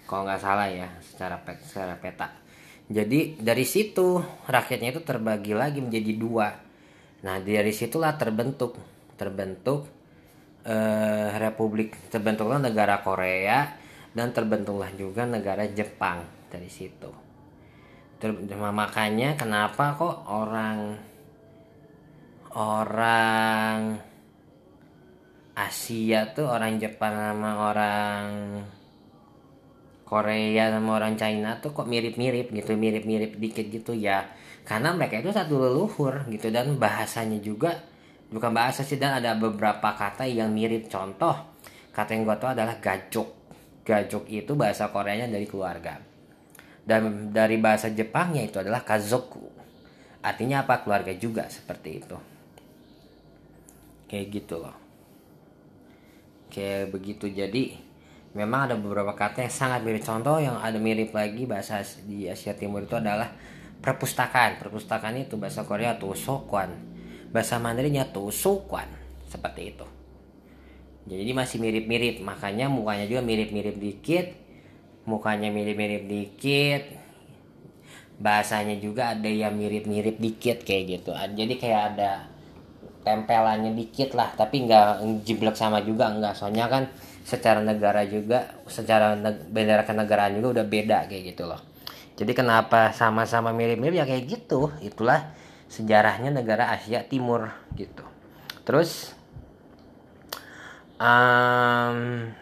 Kalau 0.05 0.29
nggak 0.29 0.41
salah 0.41 0.69
ya 0.69 0.89
secara 1.01 1.41
secara 1.65 1.97
peta 1.97 2.48
jadi 2.89 3.37
dari 3.37 3.69
situ 3.69 4.17
rakyatnya 4.49 4.97
itu 4.97 5.03
terbagi 5.05 5.53
lagi 5.53 5.85
menjadi 5.85 6.13
dua. 6.17 6.49
Nah 7.21 7.37
dari 7.37 7.69
situlah 7.69 8.17
terbentuk 8.17 8.81
terbentuk 9.21 9.85
eh, 10.65 11.29
Republik 11.37 12.09
terbentuklah 12.09 12.57
negara 12.57 13.05
Korea 13.05 13.77
dan 14.17 14.33
terbentuklah 14.33 14.89
juga 14.97 15.29
negara 15.29 15.69
Jepang 15.69 16.25
dari 16.49 16.73
situ. 16.73 17.13
Ter, 18.19 18.33
makanya 18.57 19.37
kenapa 19.37 19.93
kok 19.95 20.25
orang 20.33 20.97
orang 22.57 24.01
Asia 25.59 26.33
tuh 26.33 26.49
orang 26.49 26.81
Jepang 26.81 27.13
sama 27.13 27.69
orang 27.69 28.25
Korea 30.09 30.73
sama 30.73 30.97
orang 30.97 31.21
China 31.21 31.61
tuh 31.61 31.77
kok 31.77 31.85
mirip-mirip 31.85 32.49
gitu 32.49 32.73
mirip-mirip 32.81 33.37
dikit 33.37 33.69
gitu 33.69 33.93
ya. 33.93 34.25
Karena 34.65 34.97
mereka 34.97 35.21
itu 35.21 35.29
satu 35.29 35.61
leluhur 35.61 36.25
gitu 36.33 36.49
dan 36.49 36.81
bahasanya 36.81 37.37
juga 37.45 37.77
bukan 38.33 38.57
bahasa 38.57 38.81
sih 38.81 38.97
dan 38.97 39.21
ada 39.21 39.37
beberapa 39.37 39.93
kata 39.93 40.25
yang 40.25 40.49
mirip. 40.49 40.89
Contoh 40.89 41.37
kata 41.93 42.17
yang 42.17 42.25
gue 42.25 42.37
tahu 42.41 42.51
adalah 42.57 42.81
gajok 42.81 43.39
gajok 43.89 44.29
itu 44.29 44.53
bahasa 44.53 44.93
Koreanya 44.93 45.33
dari 45.33 45.49
keluarga. 45.49 45.97
Dan 46.85 47.33
dari 47.33 47.57
bahasa 47.57 47.89
Jepangnya 47.89 48.45
itu 48.45 48.61
adalah 48.61 48.85
kazoku. 48.85 49.49
Artinya 50.21 50.65
apa? 50.65 50.85
Keluarga 50.85 51.13
juga 51.17 51.49
seperti 51.49 51.91
itu. 52.01 52.17
Kayak 54.09 54.27
gitu 54.33 54.57
loh. 54.61 54.77
Kayak 56.53 56.93
begitu. 56.93 57.29
Jadi 57.29 57.88
memang 58.39 58.71
ada 58.71 58.79
beberapa 58.79 59.11
kata 59.19 59.43
yang 59.43 59.51
sangat 59.51 59.83
mirip. 59.83 60.07
Contoh 60.07 60.39
yang 60.39 60.55
ada 60.63 60.79
mirip 60.79 61.11
lagi 61.11 61.43
bahasa 61.51 61.83
di 62.07 62.31
Asia 62.31 62.55
Timur 62.55 62.87
itu 62.87 62.95
adalah 62.95 63.35
perpustakaan. 63.83 64.63
Perpustakaan 64.63 65.19
itu 65.19 65.35
bahasa 65.35 65.67
Korea 65.67 65.99
tuh 65.99 66.15
sokwan 66.15 66.99
bahasa 67.29 67.61
Mandarinnya 67.61 68.09
tuh 68.09 68.33
sokwan 68.33 68.89
seperti 69.29 69.77
itu. 69.77 69.87
Jadi 71.09 71.31
masih 71.33 71.57
mirip-mirip. 71.61 72.21
Makanya 72.21 72.69
mukanya 72.69 73.09
juga 73.09 73.25
mirip-mirip 73.25 73.77
dikit. 73.81 74.27
Mukanya 75.09 75.49
mirip-mirip 75.49 76.05
dikit. 76.05 76.83
Bahasanya 78.21 78.77
juga 78.77 79.17
ada 79.17 79.29
yang 79.29 79.57
mirip-mirip 79.57 80.21
dikit 80.21 80.65
kayak 80.65 81.01
gitu. 81.01 81.11
Jadi 81.17 81.55
kayak 81.57 81.83
ada 81.97 82.29
tempelannya 83.05 83.73
dikit 83.73 84.13
lah. 84.13 84.37
Tapi 84.37 84.69
nggak 84.69 85.25
jiblek 85.25 85.57
sama 85.57 85.81
juga. 85.81 86.13
Nggak. 86.13 86.37
Soalnya 86.37 86.69
kan 86.69 86.85
secara 87.29 87.61
negara 87.61 88.09
juga 88.09 88.57
secara 88.65 89.13
bendera 89.53 89.85
kenegaraan 89.85 90.41
juga 90.41 90.61
udah 90.61 90.67
beda 90.67 90.99
kayak 91.13 91.37
gitu 91.37 91.45
loh. 91.45 91.61
Jadi 92.17 92.33
kenapa 92.33 92.97
sama-sama 92.97 93.53
mirip-mirip? 93.53 94.01
Ya 94.01 94.09
kayak 94.09 94.25
gitu. 94.25 94.73
Itulah 94.81 95.37
sejarahnya 95.69 96.33
negara 96.33 96.73
Asia 96.73 97.05
Timur 97.05 97.53
gitu. 97.77 98.01
Terus 98.65 99.13
um, 100.97 102.33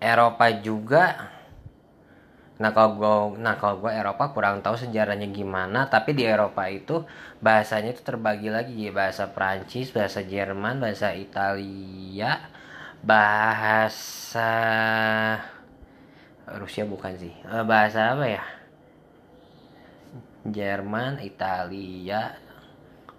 Eropa 0.00 0.48
juga. 0.64 1.36
Nah 2.58 2.74
kalau 2.74 2.90
gue 2.96 3.38
nah 3.38 3.54
kalau 3.60 3.84
gue 3.84 3.92
Eropa 3.92 4.32
kurang 4.34 4.64
tahu 4.64 4.74
sejarahnya 4.74 5.30
gimana 5.30 5.86
tapi 5.86 6.10
di 6.10 6.26
Eropa 6.26 6.66
itu 6.66 7.04
bahasanya 7.44 7.94
itu 7.94 8.00
terbagi 8.00 8.48
lagi. 8.48 8.88
Bahasa 8.90 9.28
Prancis 9.28 9.92
bahasa 9.94 10.24
Jerman 10.24 10.80
bahasa 10.82 11.12
Italia 11.14 12.57
bahasa 13.04 14.52
Rusia 16.58 16.84
bukan 16.88 17.14
sih. 17.18 17.34
Eh, 17.34 17.64
bahasa 17.66 18.16
apa 18.16 18.24
ya? 18.26 18.44
Jerman 20.48 21.20
Italia 21.20 22.38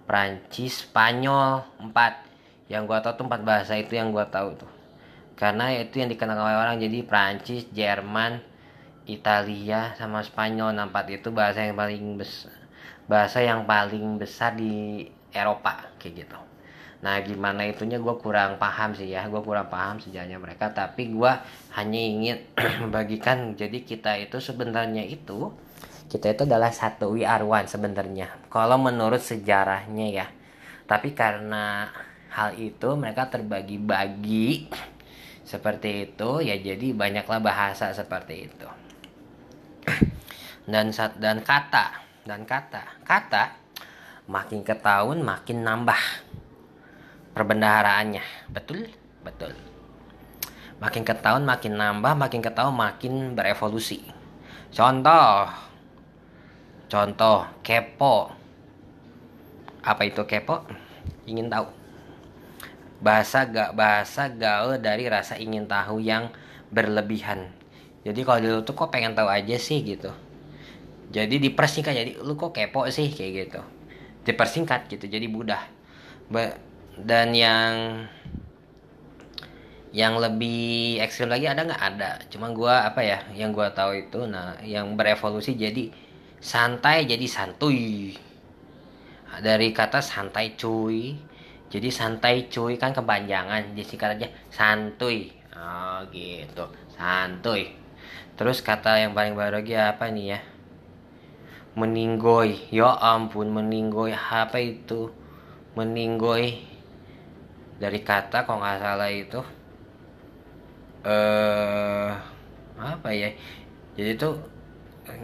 Prancis 0.04 0.82
Spanyol 0.82 1.62
empat. 1.78 2.26
Yang 2.70 2.82
gua 2.86 2.98
tahu 3.02 3.14
tuh 3.20 3.26
empat 3.26 3.42
bahasa 3.42 3.74
itu 3.78 3.94
yang 3.94 4.10
gua 4.10 4.26
tahu 4.26 4.58
tuh. 4.58 4.72
Karena 5.38 5.72
itu 5.72 6.02
yang 6.02 6.10
dikenal 6.10 6.36
oleh 6.36 6.58
orang 6.58 6.76
jadi 6.82 7.06
Prancis 7.06 7.70
Jerman 7.70 8.42
Italia 9.06 9.94
sama 9.94 10.20
Spanyol. 10.20 10.74
Nah, 10.74 10.90
empat 10.90 11.06
itu 11.10 11.30
bahasa 11.30 11.64
yang 11.64 11.78
paling 11.78 12.18
besar 12.18 12.60
bahasa 13.10 13.42
yang 13.42 13.66
paling 13.66 14.22
besar 14.22 14.54
di 14.54 15.02
Eropa 15.34 15.90
kayak 15.98 16.22
gitu 16.22 16.38
nah 17.00 17.16
gimana 17.24 17.64
itunya 17.64 17.96
gue 17.96 18.14
kurang 18.20 18.60
paham 18.60 18.92
sih 18.92 19.08
ya. 19.08 19.24
Gue 19.32 19.40
kurang 19.40 19.72
paham 19.72 19.96
sejarahnya 19.96 20.36
mereka. 20.36 20.68
Tapi 20.72 21.16
gue 21.16 21.32
hanya 21.76 22.00
ingin 22.00 22.36
membagikan 22.84 23.56
jadi 23.56 23.80
kita 23.80 24.20
itu 24.20 24.36
sebenarnya 24.36 25.04
itu 25.08 25.48
kita 26.12 26.36
itu 26.36 26.42
adalah 26.44 26.68
satu 26.74 27.16
we 27.16 27.24
are 27.24 27.46
one 27.46 27.64
sebenarnya. 27.64 28.28
Kalau 28.52 28.76
menurut 28.76 29.24
sejarahnya 29.24 30.06
ya. 30.12 30.26
Tapi 30.84 31.16
karena 31.16 31.88
hal 32.36 32.58
itu 32.60 32.88
mereka 32.98 33.32
terbagi-bagi 33.32 34.68
seperti 35.50 36.12
itu 36.12 36.30
ya 36.44 36.60
jadi 36.60 36.92
banyaklah 36.92 37.40
bahasa 37.40 37.96
seperti 37.96 38.50
itu. 38.50 38.68
Dan 40.68 40.92
dan 41.16 41.40
kata 41.40 41.86
dan 42.28 42.44
kata 42.44 43.02
kata 43.02 43.56
makin 44.30 44.62
ke 44.62 44.76
tahun 44.78 45.24
makin 45.26 45.66
nambah 45.66 46.02
perbendaharaannya. 47.34 48.50
Betul? 48.50 48.90
Betul. 49.22 49.54
Makin 50.80 51.04
ke 51.04 51.12
tahun 51.12 51.44
makin 51.44 51.76
nambah 51.76 52.16
makin 52.16 52.40
ke 52.40 52.50
tahun 52.50 52.72
makin 52.72 53.36
berevolusi. 53.36 54.00
Contoh. 54.72 55.50
Contoh 56.88 57.44
kepo. 57.60 58.32
Apa 59.84 60.02
itu 60.08 60.24
kepo? 60.24 60.64
Ingin 61.28 61.52
tahu. 61.52 61.68
Bahasa 63.00 63.48
gak 63.48 63.76
bahasa 63.76 64.28
gaul 64.28 64.80
dari 64.80 65.08
rasa 65.08 65.36
ingin 65.36 65.68
tahu 65.68 66.00
yang 66.00 66.32
berlebihan. 66.72 67.52
Jadi 68.00 68.20
kalau 68.24 68.40
dulu 68.40 68.58
tuh 68.64 68.74
kok 68.76 68.88
pengen 68.88 69.12
tahu 69.12 69.28
aja 69.28 69.56
sih 69.60 69.84
gitu. 69.84 70.12
Jadi 71.12 71.42
dipersingkat 71.42 71.92
jadi 71.92 72.12
lu 72.24 72.40
kok 72.40 72.56
kepo 72.56 72.88
sih? 72.88 73.12
Kayak 73.12 73.32
gitu. 73.36 73.60
Dipersingkat 74.24 74.88
gitu. 74.88 75.04
Jadi 75.10 75.28
mudah 75.28 75.60
dan 77.04 77.32
yang 77.36 78.04
yang 79.90 80.22
lebih 80.22 81.02
ekstrim 81.02 81.26
lagi 81.26 81.50
ada 81.50 81.66
nggak? 81.66 81.82
Ada. 81.82 82.10
Cuma 82.30 82.54
gua 82.54 82.86
apa 82.86 83.02
ya 83.02 83.18
yang 83.34 83.50
gua 83.50 83.74
tahu 83.74 84.06
itu 84.06 84.22
nah 84.26 84.54
yang 84.62 84.94
berevolusi 84.94 85.58
jadi 85.58 85.90
santai 86.38 87.10
jadi 87.10 87.26
santuy. 87.26 88.14
Dari 89.30 89.68
kata 89.70 90.02
santai 90.02 90.54
cuy 90.58 91.14
jadi 91.70 91.86
santai 91.90 92.50
cuy 92.50 92.78
kan 92.78 92.94
kepanjangan 92.94 93.74
disingkat 93.74 94.18
aja 94.18 94.28
santuy. 94.50 95.34
Oh 95.54 96.06
gitu. 96.14 96.70
Santuy. 96.94 97.74
Terus 98.38 98.62
kata 98.62 98.96
yang 98.96 99.12
paling 99.12 99.34
baru 99.34 99.60
lagi 99.60 99.74
apa 99.74 100.06
nih 100.08 100.38
ya? 100.38 100.40
Meninggoy 101.74 102.70
ya 102.70 102.94
ampun 102.98 103.50
meninggoy 103.50 104.14
apa 104.14 104.58
itu? 104.62 105.10
Meninggoy 105.74 106.69
dari 107.80 108.00
kata 108.04 108.44
kok 108.44 108.60
nggak 108.60 108.78
salah 108.84 109.08
itu? 109.08 109.40
Eh 111.00 112.12
apa 112.76 113.08
ya? 113.16 113.32
Jadi 113.96 114.20
tuh 114.20 114.36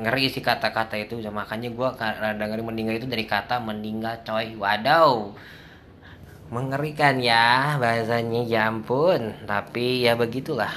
ngeri 0.01 0.33
sih 0.33 0.41
kata-kata 0.41 0.97
itu. 0.97 1.21
Makanya 1.21 1.69
gue 1.69 1.89
rada 2.01 2.45
ngeri 2.49 2.65
meninggal 2.65 2.97
itu 2.97 3.09
dari 3.09 3.29
kata 3.29 3.61
meninggal 3.61 4.25
coy. 4.25 4.57
Wadaw 4.57 5.37
mengerikan 6.49 7.21
ya 7.21 7.77
bahasanya 7.77 8.41
ya 8.49 8.73
ampun. 8.73 9.45
Tapi 9.45 10.09
ya 10.09 10.17
begitulah. 10.17 10.73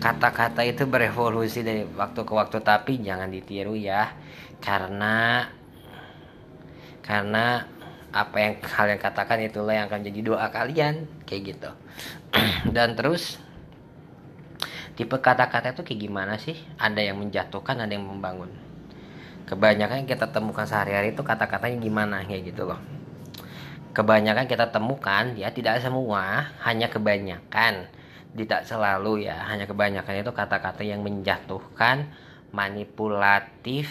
Kata-kata 0.00 0.64
itu 0.64 0.88
berevolusi 0.88 1.60
dari 1.60 1.84
waktu 1.84 2.24
ke 2.24 2.32
waktu. 2.32 2.64
Tapi 2.64 3.04
jangan 3.04 3.28
ditiru 3.28 3.76
ya. 3.76 4.16
Karena 4.64 5.44
karena 7.04 7.75
apa 8.12 8.36
yang 8.38 8.54
kalian 8.62 9.00
katakan 9.00 9.38
itulah 9.42 9.74
yang 9.74 9.86
akan 9.90 10.02
jadi 10.06 10.20
doa 10.22 10.46
kalian 10.50 11.06
kayak 11.26 11.56
gitu. 11.56 11.70
Dan 12.76 12.94
terus 12.94 13.38
tipe 14.96 15.16
kata-kata 15.18 15.76
itu 15.76 15.82
kayak 15.82 16.00
gimana 16.00 16.34
sih? 16.40 16.56
Ada 16.80 17.00
yang 17.12 17.20
menjatuhkan 17.20 17.76
ada 17.82 17.92
yang 17.92 18.06
membangun. 18.06 18.48
Kebanyakan 19.46 20.02
yang 20.02 20.10
kita 20.10 20.34
temukan 20.34 20.66
sehari-hari 20.66 21.14
itu 21.14 21.22
kata-katanya 21.22 21.78
gimana 21.78 22.16
kayak 22.26 22.50
gitu 22.50 22.66
loh. 22.66 22.80
Kebanyakan 23.94 24.44
kita 24.50 24.74
temukan 24.74 25.32
ya 25.38 25.54
tidak 25.54 25.80
semua 25.80 26.52
hanya 26.66 26.90
kebanyakan. 26.90 27.88
Tidak 28.36 28.68
selalu 28.68 29.24
ya. 29.24 29.48
Hanya 29.48 29.64
kebanyakan 29.64 30.20
itu 30.20 30.32
kata-kata 30.34 30.84
yang 30.84 31.00
menjatuhkan 31.00 32.10
manipulatif 32.52 33.88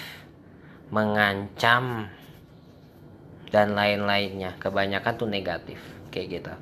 mengancam 0.94 2.10
dan 3.56 3.72
lain-lainnya. 3.72 4.60
Kebanyakan 4.60 5.14
tuh 5.16 5.32
negatif 5.32 5.80
kayak 6.12 6.28
gitu. 6.28 6.54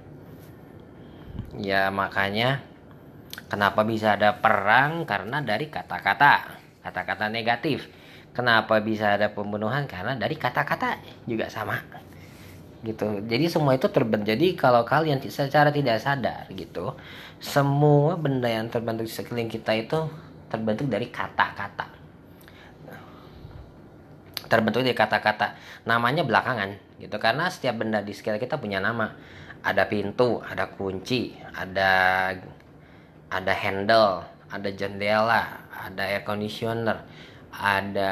Ya 1.58 1.90
makanya 1.90 2.62
kenapa 3.50 3.82
bisa 3.82 4.14
ada 4.14 4.38
perang? 4.38 5.10
Karena 5.10 5.42
dari 5.42 5.74
kata-kata. 5.74 6.62
Kata-kata 6.86 7.34
negatif. 7.34 7.90
Kenapa 8.38 8.78
bisa 8.86 9.18
ada 9.18 9.34
pembunuhan? 9.34 9.90
Karena 9.90 10.14
dari 10.14 10.38
kata-kata 10.38 11.02
juga 11.26 11.50
sama. 11.50 11.82
Gitu. 12.86 13.26
Jadi 13.26 13.46
semua 13.50 13.74
itu 13.74 13.90
terbentuk. 13.90 14.30
Jadi 14.30 14.54
kalau 14.54 14.86
kalian 14.86 15.18
secara 15.26 15.74
tidak 15.74 15.98
sadar 15.98 16.46
gitu 16.54 16.94
semua 17.44 18.16
benda 18.16 18.48
yang 18.48 18.72
terbentuk 18.72 19.04
di 19.04 19.12
sekeliling 19.12 19.52
kita 19.52 19.76
itu 19.76 20.00
terbentuk 20.48 20.88
dari 20.88 21.12
kata-kata 21.12 21.93
terbentuk 24.48 24.84
dari 24.84 24.96
kata-kata 24.96 25.56
namanya 25.88 26.24
belakangan 26.28 27.00
gitu. 27.00 27.16
Karena 27.20 27.48
setiap 27.48 27.80
benda 27.80 28.04
di 28.04 28.12
sekitar 28.12 28.40
kita 28.40 28.60
punya 28.60 28.80
nama. 28.84 29.12
Ada 29.64 29.88
pintu 29.88 30.44
ada 30.44 30.68
kunci 30.76 31.40
ada 31.56 31.92
ada 33.32 33.54
handle 33.56 34.28
ada 34.52 34.70
jendela 34.76 35.64
ada 35.72 36.04
air 36.04 36.28
conditioner 36.28 37.00
ada 37.56 38.12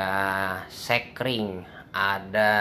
sekring 0.72 1.67
ada 1.91 2.52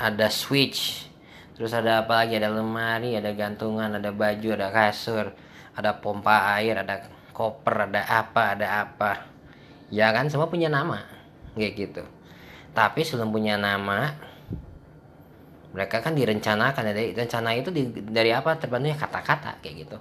ada 0.00 0.26
switch. 0.32 1.12
Terus 1.56 1.72
ada 1.72 2.04
apa 2.04 2.24
lagi? 2.24 2.36
Ada 2.40 2.52
lemari 2.52 3.16
ada 3.20 3.32
gantungan 3.36 4.00
ada 4.00 4.12
baju 4.12 4.48
ada 4.56 4.68
kasur 4.72 5.28
ada 5.76 5.92
pompa 6.00 6.56
air 6.56 6.80
ada 6.80 7.04
koper 7.36 7.92
ada 7.92 8.00
apa 8.08 8.56
ada 8.56 8.66
apa. 8.88 9.28
Ya 9.92 10.08
kan 10.16 10.32
semua 10.32 10.48
punya 10.48 10.72
nama 10.72 11.15
kayak 11.56 11.74
gitu. 11.74 12.04
Tapi 12.76 13.00
sebelum 13.02 13.32
punya 13.32 13.56
nama 13.56 14.12
mereka 15.76 16.00
kan 16.00 16.16
direncanakan 16.16 16.92
dari 16.92 17.12
rencana 17.12 17.52
itu 17.52 17.68
di, 17.68 17.88
dari 17.92 18.32
apa? 18.32 18.56
Terbentuknya 18.56 18.96
kata-kata 18.96 19.60
kayak 19.60 19.88
gitu. 19.88 19.98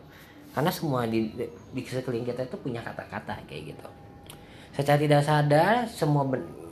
Karena 0.56 0.72
semua 0.72 1.04
di, 1.04 1.32
di 1.76 1.82
sekeliling 1.84 2.24
kita 2.24 2.48
itu 2.48 2.56
punya 2.56 2.80
kata-kata 2.80 3.44
kayak 3.44 3.76
gitu. 3.76 3.88
Secara 4.72 5.00
tidak 5.00 5.22
sadar 5.24 5.88
semua 5.88 6.24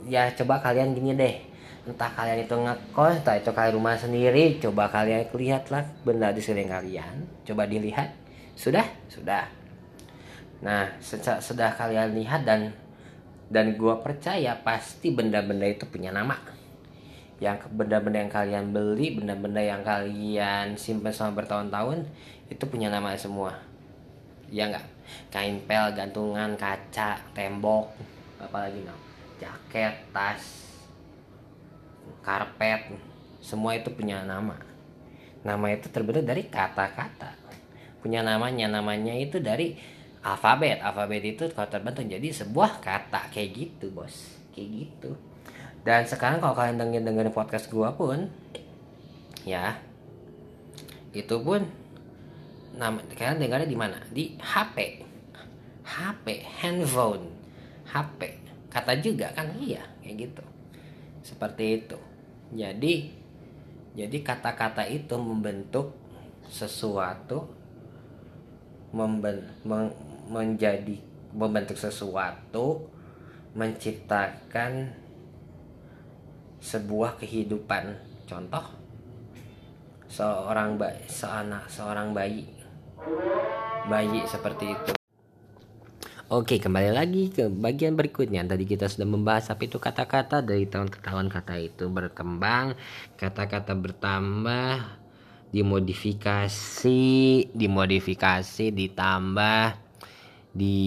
ya 0.08 0.32
coba 0.32 0.60
kalian 0.60 0.96
gini 0.96 1.12
deh. 1.12 1.36
Entah 1.84 2.08
kalian 2.16 2.48
itu 2.48 2.56
ngekos 2.56 3.20
entah 3.20 3.36
itu 3.36 3.52
kalian 3.52 3.76
rumah 3.76 3.92
sendiri 4.00 4.56
coba 4.56 4.88
kalian 4.88 5.28
lihatlah 5.36 5.84
benda 6.00 6.32
di 6.32 6.40
sekeliling 6.40 6.72
kalian. 6.72 7.14
Coba 7.44 7.68
dilihat. 7.68 8.08
Sudah? 8.56 8.88
Sudah. 9.12 9.44
Nah 10.64 10.88
sudah 11.44 11.76
kalian 11.76 12.16
lihat 12.16 12.48
dan 12.48 12.72
dan 13.52 13.76
gue 13.76 13.94
percaya 14.00 14.56
pasti 14.64 15.12
benda-benda 15.12 15.68
itu 15.68 15.84
punya 15.88 16.12
nama. 16.14 16.36
Yang 17.42 17.68
benda-benda 17.74 18.24
yang 18.24 18.32
kalian 18.32 18.66
beli 18.72 19.18
benda-benda 19.20 19.60
yang 19.60 19.82
kalian 19.82 20.78
simpan 20.78 21.12
selama 21.12 21.44
bertahun-tahun 21.44 22.08
itu 22.48 22.64
punya 22.70 22.88
nama 22.88 23.12
semua. 23.18 23.58
Ya 24.48 24.70
enggak 24.70 24.86
kain 25.28 25.60
pel 25.68 25.92
gantungan 25.92 26.56
kaca 26.56 27.20
tembok 27.36 27.92
apalagi 28.40 28.80
no 28.88 28.96
jaket 29.36 29.92
tas 30.16 30.40
karpet 32.24 32.96
semua 33.44 33.76
itu 33.76 33.92
punya 33.92 34.24
nama. 34.24 34.56
Nama 35.44 35.66
itu 35.76 35.92
terbentuk 35.92 36.24
dari 36.24 36.48
kata-kata. 36.48 37.36
Punya 38.00 38.24
namanya 38.24 38.80
namanya 38.80 39.12
itu 39.12 39.36
dari 39.36 39.76
alfabet 40.24 40.80
alfabet 40.80 41.36
itu 41.36 41.44
kalau 41.52 41.68
terbentuk 41.68 42.08
jadi 42.08 42.32
sebuah 42.32 42.80
kata 42.80 43.28
kayak 43.28 43.50
gitu 43.52 43.92
bos. 43.92 44.40
Kayak 44.56 44.68
gitu. 44.72 45.10
Dan 45.84 46.08
sekarang 46.08 46.40
kalau 46.40 46.56
kalian 46.56 46.80
dengerin 46.80 47.04
dengerin 47.04 47.34
podcast 47.36 47.68
gua 47.68 47.92
pun 47.92 48.32
ya 49.44 49.76
itu 51.12 51.36
pun 51.44 51.60
nama 52.74 52.98
kalian 53.12 53.38
dengarnya 53.38 53.68
di 53.68 53.78
mana? 53.78 54.00
Di 54.08 54.34
HP 54.40 55.04
HP 55.84 56.26
handphone. 56.64 57.28
HP 57.84 58.20
kata 58.72 58.96
juga 59.04 59.28
kan? 59.36 59.52
Iya 59.60 59.84
kayak 60.00 60.16
gitu. 60.24 60.44
Seperti 61.20 61.84
itu. 61.84 61.98
Jadi 62.56 62.94
jadi 63.94 64.16
kata-kata 64.24 64.88
itu 64.88 65.14
membentuk 65.20 65.94
sesuatu 66.50 67.46
memben, 68.90 69.42
menjadi 70.28 70.96
membentuk 71.34 71.76
sesuatu 71.76 72.86
menciptakan 73.54 74.90
sebuah 76.58 77.20
kehidupan. 77.20 77.98
Contoh 78.24 78.64
seorang 80.08 80.80
bayi 80.80 81.02
seanak 81.10 81.68
seorang 81.68 82.16
bayi. 82.16 82.48
Bayi 83.84 84.24
seperti 84.24 84.72
itu. 84.72 84.92
Oke 86.32 86.56
kembali 86.56 86.88
lagi 86.88 87.28
ke 87.28 87.52
bagian 87.52 88.00
berikutnya. 88.00 88.48
Tadi 88.48 88.64
kita 88.64 88.88
sudah 88.88 89.04
membahas 89.04 89.52
apa 89.52 89.68
itu 89.68 89.76
kata-kata. 89.76 90.40
Dari 90.40 90.64
tahun 90.64 90.88
ke 90.88 91.04
tahun 91.04 91.28
kata 91.28 91.60
itu 91.60 91.92
berkembang 91.92 92.80
Kata-kata 93.20 93.76
bertambah 93.76 95.04
Dimodifikasi 95.52 97.04
Dimodifikasi 97.52 98.64
Ditambah 98.72 99.83
Di 100.54 100.78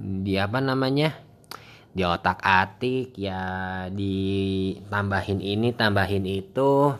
Di 0.00 0.34
apa 0.40 0.58
namanya? 0.64 1.12
Di 1.92 2.02
otak 2.06 2.40
atik 2.40 3.12
Ya 3.20 3.42
Ditambahin 3.92 5.44
ini 5.44 5.76
Tambahin 5.76 6.24
itu. 6.24 6.96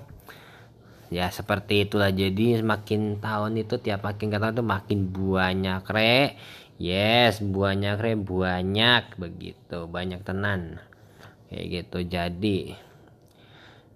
Ya 1.10 1.32
seperti 1.32 1.88
itulah. 1.88 2.12
Jadi 2.12 2.60
semakin 2.60 3.18
tahun 3.18 3.58
itu 3.58 3.80
tiap 3.82 4.06
makin 4.06 4.30
kata 4.30 4.54
itu 4.54 4.62
makin 4.62 5.10
banyak 5.10 5.82
re. 5.90 6.38
Yes 6.78 7.40
banyak 7.40 7.96
re. 7.98 8.12
Banyak 8.14 9.16
begitu. 9.18 9.88
Banyak 9.90 10.22
tenan. 10.22 10.78
Kayak 11.50 11.66
gitu. 11.72 11.98
Jadi 12.06 12.58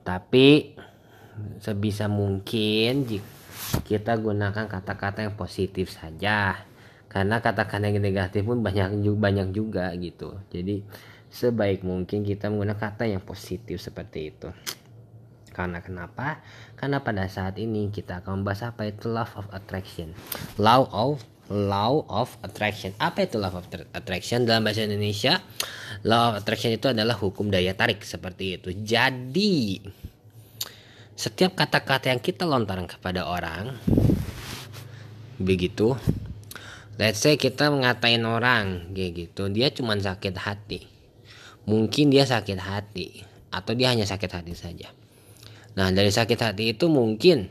tapi 0.04 0.76
sebisa 1.58 2.06
mungkin 2.12 3.08
kita 3.84 4.16
gunakan 4.18 4.66
kata-kata 4.66 5.26
yang 5.26 5.34
positif 5.38 5.92
saja 5.92 6.64
karena 7.08 7.38
kata-kata 7.38 7.86
yang 7.86 8.02
negatif 8.02 8.42
pun 8.42 8.60
banyak 8.60 9.00
banyak 9.14 9.54
juga 9.54 9.94
gitu 9.98 10.38
jadi 10.50 10.82
sebaik 11.30 11.82
mungkin 11.82 12.22
kita 12.22 12.50
menggunakan 12.50 12.78
kata 12.78 13.10
yang 13.10 13.22
positif 13.22 13.82
seperti 13.82 14.34
itu 14.34 14.50
karena 15.54 15.78
kenapa? 15.78 16.42
Karena 16.74 16.98
pada 17.06 17.30
saat 17.30 17.54
ini 17.62 17.88
kita 17.94 18.26
akan 18.26 18.42
membahas 18.42 18.74
apa 18.74 18.90
itu 18.90 19.06
love 19.06 19.30
of 19.38 19.46
attraction. 19.54 20.10
Law 20.58 20.90
of 20.90 21.22
law 21.46 22.02
of 22.10 22.34
attraction. 22.42 22.90
Apa 22.98 23.30
itu 23.30 23.38
law 23.38 23.54
of 23.54 23.62
attraction 23.94 24.50
dalam 24.50 24.66
bahasa 24.66 24.82
Indonesia? 24.82 25.38
Law 26.02 26.34
of 26.34 26.42
attraction 26.42 26.74
itu 26.74 26.90
adalah 26.90 27.14
hukum 27.14 27.54
daya 27.54 27.70
tarik 27.78 28.02
seperti 28.02 28.58
itu. 28.58 28.74
Jadi 28.74 29.78
setiap 31.14 31.54
kata-kata 31.54 32.10
yang 32.10 32.18
kita 32.18 32.42
lontarkan 32.42 32.90
kepada 32.90 33.26
orang 33.30 33.78
begitu 35.38 35.94
let's 36.98 37.22
say 37.22 37.34
kita 37.34 37.70
mengatain 37.70 38.22
orang 38.22 38.90
kayak 38.94 39.30
gitu 39.30 39.50
dia 39.50 39.70
cuma 39.70 39.98
sakit 39.98 40.34
hati. 40.38 40.80
Mungkin 41.64 42.12
dia 42.12 42.28
sakit 42.28 42.60
hati 42.60 43.24
atau 43.48 43.72
dia 43.72 43.90
hanya 43.94 44.04
sakit 44.04 44.30
hati 44.30 44.52
saja. 44.52 44.92
Nah 45.74 45.90
dari 45.90 46.12
sakit 46.12 46.38
hati 46.38 46.76
itu 46.76 46.86
mungkin 46.86 47.50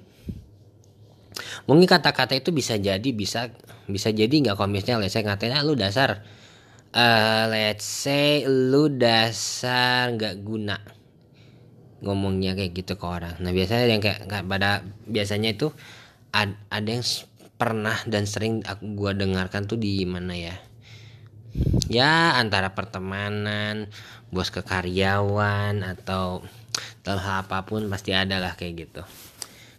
mungkin 1.66 1.88
kata-kata 1.90 2.38
itu 2.38 2.54
bisa 2.54 2.78
jadi 2.78 3.10
bisa 3.10 3.50
bisa 3.90 4.14
jadi 4.14 4.32
nggak 4.32 4.56
komisnya 4.56 5.02
let's 5.02 5.18
say 5.18 5.26
ngatain 5.26 5.56
ah, 5.56 5.66
lu 5.66 5.74
dasar. 5.76 6.24
Uh, 6.94 7.50
let's 7.50 7.90
say 7.90 8.46
lu 8.46 8.86
dasar 8.86 10.14
nggak 10.14 10.46
guna 10.46 10.78
ngomongnya 12.04 12.54
kayak 12.54 12.76
gitu 12.76 13.00
ke 13.00 13.06
orang. 13.08 13.40
Nah 13.40 13.56
biasanya 13.56 13.86
yang 13.88 14.04
kayak, 14.04 14.28
pada 14.46 14.84
biasanya 15.08 15.56
itu 15.56 15.72
ad, 16.36 16.54
ada 16.68 16.90
yang 16.92 17.06
pernah 17.56 17.96
dan 18.06 18.28
sering 18.28 18.60
aku 18.68 18.94
gua 18.94 19.16
dengarkan 19.16 19.66
tuh 19.66 19.80
di 19.80 20.04
mana 20.04 20.36
ya? 20.36 20.56
Ya 21.88 22.36
antara 22.36 22.76
pertemanan 22.76 23.88
bos 24.34 24.50
ke 24.52 24.66
karyawan 24.66 25.86
atau 25.86 26.44
dalam 27.06 27.22
hal 27.22 27.46
apa 27.46 27.64
pun 27.64 27.86
pasti 27.88 28.12
ada 28.12 28.42
lah 28.42 28.58
kayak 28.60 28.74
gitu. 28.90 29.02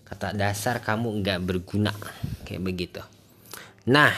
Kata 0.07 0.33
dasar 0.33 0.81
kamu 0.81 1.21
nggak 1.21 1.41
berguna 1.43 1.93
kayak 2.47 2.63
begitu. 2.63 3.03
Nah 3.91 4.15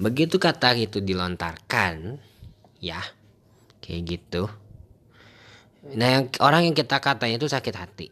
begitu 0.00 0.40
kata 0.40 0.74
itu 0.74 0.98
dilontarkan 0.98 2.18
ya 2.82 2.98
kayak 3.78 4.02
gitu 4.18 4.50
nah 5.82 6.08
yang 6.18 6.30
orang 6.38 6.70
yang 6.70 6.76
kita 6.78 7.02
katanya 7.02 7.42
itu 7.42 7.50
sakit 7.50 7.74
hati. 7.74 8.08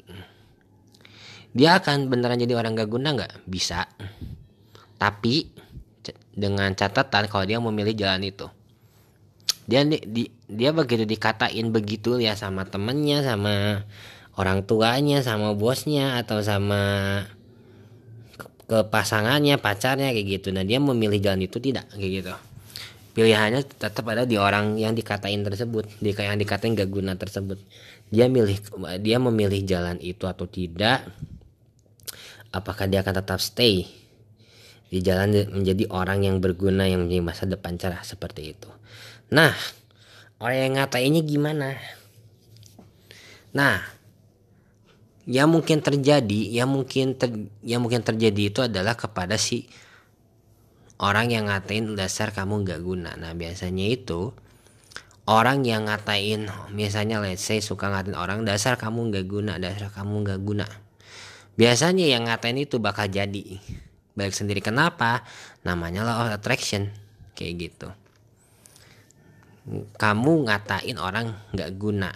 Dia 1.50 1.78
akan 1.82 2.10
beneran 2.10 2.38
jadi 2.38 2.54
orang 2.58 2.78
gak 2.78 2.90
guna 2.90 3.14
nggak? 3.14 3.46
Bisa. 3.46 3.86
Tapi 4.98 5.50
dengan 6.34 6.70
catatan 6.74 7.26
kalau 7.26 7.44
dia 7.46 7.58
memilih 7.58 7.94
jalan 7.94 8.26
itu. 8.26 8.46
Dia 9.70 9.86
di, 9.86 10.26
dia 10.50 10.70
begitu 10.74 11.06
dikatain 11.06 11.70
begitu 11.70 12.18
ya 12.18 12.34
sama 12.34 12.66
temennya 12.66 13.22
sama 13.22 13.86
orang 14.34 14.66
tuanya 14.66 15.22
sama 15.22 15.54
bosnya 15.54 16.18
atau 16.18 16.42
sama 16.42 16.82
ke, 18.66 18.82
pasangannya 18.90 19.58
pacarnya 19.62 20.10
kayak 20.10 20.42
gitu. 20.42 20.48
Nah 20.50 20.66
dia 20.66 20.82
memilih 20.82 21.22
jalan 21.22 21.46
itu 21.46 21.62
tidak 21.62 21.86
kayak 21.94 22.12
gitu 22.22 22.34
pilihannya 23.12 23.66
tetap 23.66 24.04
ada 24.10 24.24
di 24.24 24.38
orang 24.38 24.78
yang 24.78 24.94
dikatain 24.94 25.42
tersebut. 25.42 25.86
Di 25.98 26.14
yang 26.14 26.38
dikatain 26.38 26.78
gak 26.78 26.90
guna 26.90 27.14
tersebut. 27.18 27.58
Dia 28.10 28.26
milih 28.26 28.58
dia 29.02 29.18
memilih 29.22 29.62
jalan 29.66 29.98
itu 30.02 30.26
atau 30.26 30.46
tidak 30.46 31.06
apakah 32.50 32.90
dia 32.90 33.02
akan 33.06 33.14
tetap 33.22 33.38
stay 33.38 33.86
di 34.90 34.98
jalan 34.98 35.46
menjadi 35.54 35.86
orang 35.94 36.26
yang 36.26 36.42
berguna 36.42 36.90
yang 36.90 37.06
menjadi 37.06 37.22
masa 37.22 37.44
depan 37.46 37.78
cerah 37.78 38.02
seperti 38.02 38.58
itu. 38.58 38.70
Nah, 39.30 39.54
orang 40.42 40.58
yang 40.58 40.72
ngatainnya 40.82 41.22
gimana? 41.22 41.78
Nah, 43.54 43.78
yang 45.30 45.46
mungkin 45.46 45.78
terjadi, 45.78 46.50
yang 46.50 46.66
mungkin 46.66 47.14
ter, 47.14 47.30
yang 47.62 47.78
mungkin 47.78 48.02
terjadi 48.02 48.42
itu 48.50 48.60
adalah 48.66 48.98
kepada 48.98 49.38
si 49.38 49.70
orang 51.00 51.32
yang 51.32 51.48
ngatain 51.48 51.96
dasar 51.96 52.30
kamu 52.30 52.62
nggak 52.68 52.80
guna. 52.84 53.16
Nah, 53.16 53.32
biasanya 53.32 53.88
itu 53.88 54.36
orang 55.24 55.64
yang 55.64 55.88
ngatain, 55.88 56.46
misalnya 56.76 57.24
let's 57.24 57.42
say 57.42 57.64
suka 57.64 57.88
ngatain 57.88 58.14
orang 58.14 58.44
dasar 58.44 58.76
kamu 58.76 59.10
nggak 59.10 59.26
guna, 59.26 59.56
dasar 59.56 59.88
kamu 59.88 60.28
nggak 60.28 60.40
guna. 60.44 60.66
Biasanya 61.56 62.04
yang 62.04 62.28
ngatain 62.28 62.60
itu 62.60 62.76
bakal 62.78 63.08
jadi. 63.08 63.58
Balik 64.12 64.36
sendiri 64.36 64.60
kenapa? 64.60 65.24
Namanya 65.64 66.04
law 66.04 66.16
of 66.28 66.36
attraction 66.36 66.92
kayak 67.32 67.56
gitu 67.56 67.88
kamu 69.96 70.48
ngatain 70.48 70.96
orang 70.98 71.36
nggak 71.54 71.70
guna 71.78 72.10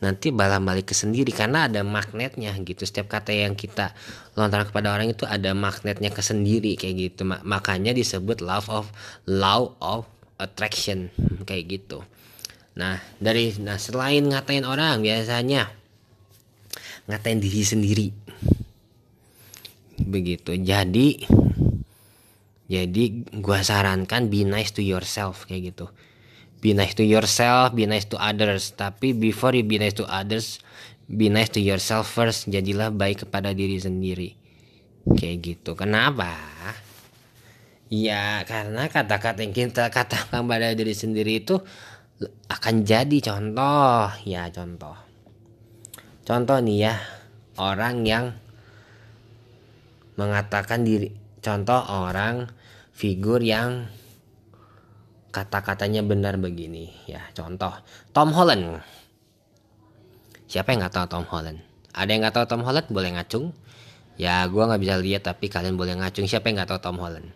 nanti 0.00 0.32
balah 0.32 0.58
balik 0.64 0.90
ke 0.90 0.94
sendiri 0.96 1.28
karena 1.30 1.68
ada 1.68 1.84
magnetnya 1.84 2.56
gitu. 2.64 2.88
Setiap 2.88 3.12
kata 3.12 3.36
yang 3.36 3.52
kita 3.52 3.92
lontarkan 4.34 4.72
kepada 4.72 4.96
orang 4.96 5.12
itu 5.12 5.28
ada 5.28 5.52
magnetnya 5.52 6.08
ke 6.08 6.24
sendiri 6.24 6.74
kayak 6.80 6.96
gitu. 6.96 7.28
Makanya 7.28 7.92
disebut 7.92 8.40
love 8.40 8.68
of 8.72 8.88
law 9.28 9.76
of 9.84 10.08
attraction 10.40 11.12
kayak 11.44 11.68
gitu. 11.68 12.00
Nah 12.80 12.96
dari 13.20 13.52
nah 13.60 13.76
selain 13.76 14.24
ngatain 14.24 14.64
orang 14.64 15.04
biasanya 15.04 15.68
ngatain 17.04 17.38
diri 17.44 17.62
sendiri. 17.62 18.08
Begitu. 20.00 20.56
Jadi 20.56 21.28
jadi 22.72 23.04
gua 23.36 23.60
sarankan 23.60 24.32
be 24.32 24.48
nice 24.48 24.72
to 24.72 24.80
yourself 24.80 25.44
kayak 25.44 25.76
gitu 25.76 25.92
be 26.60 26.76
nice 26.76 26.92
to 26.96 27.04
yourself 27.04 27.72
be 27.72 27.88
nice 27.88 28.06
to 28.06 28.16
others. 28.20 28.72
Tapi 28.76 29.16
before 29.16 29.56
you 29.56 29.64
be 29.64 29.80
nice 29.80 29.96
to 29.96 30.06
others 30.06 30.60
be 31.10 31.26
nice 31.26 31.50
to 31.50 31.60
yourself 31.60 32.06
first. 32.06 32.46
Jadilah 32.46 32.94
baik 32.94 33.26
kepada 33.26 33.50
diri 33.50 33.80
sendiri. 33.80 34.36
Kayak 35.16 35.36
gitu. 35.42 35.74
Kenapa? 35.74 36.30
Ya 37.90 38.46
karena 38.46 38.86
kata-kata 38.86 39.42
yang 39.42 39.50
kita 39.50 39.90
katakan 39.90 40.46
pada 40.46 40.70
diri 40.78 40.94
sendiri 40.94 41.42
itu 41.42 41.58
akan 42.46 42.86
jadi 42.86 43.18
contoh. 43.18 44.06
Ya 44.22 44.46
contoh. 44.54 44.94
Contoh 46.22 46.62
nih 46.62 46.78
ya 46.86 46.94
orang 47.58 48.06
yang 48.06 48.38
mengatakan 50.14 50.86
diri 50.86 51.10
contoh 51.40 51.80
orang 51.88 52.52
figur 52.92 53.40
yang 53.40 53.88
kata-katanya 55.30 56.02
benar 56.02 56.34
begini 56.36 56.90
ya 57.06 57.22
contoh 57.34 57.70
Tom 58.10 58.34
Holland. 58.34 58.82
Siapa 60.50 60.74
yang 60.74 60.82
nggak 60.82 60.94
tahu 60.94 61.06
Tom 61.06 61.26
Holland? 61.30 61.62
Ada 61.94 62.10
yang 62.10 62.20
nggak 62.26 62.34
tahu 62.34 62.46
Tom 62.50 62.62
Holland? 62.66 62.90
Boleh 62.90 63.14
ngacung? 63.14 63.54
Ya 64.18 64.42
gue 64.50 64.58
nggak 64.58 64.82
bisa 64.82 64.94
lihat 64.98 65.22
tapi 65.24 65.46
kalian 65.46 65.78
boleh 65.78 65.94
ngacung. 65.94 66.26
Siapa 66.26 66.50
yang 66.50 66.58
nggak 66.58 66.70
tahu 66.74 66.80
Tom 66.82 66.98
Holland? 66.98 67.30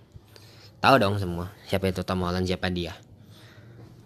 Tahu 0.83 0.94
dong 1.00 1.16
semua 1.16 1.48
siapa 1.70 1.88
itu 1.88 2.02
Tom 2.02 2.26
Holland 2.26 2.44
siapa 2.44 2.68
dia? 2.68 2.92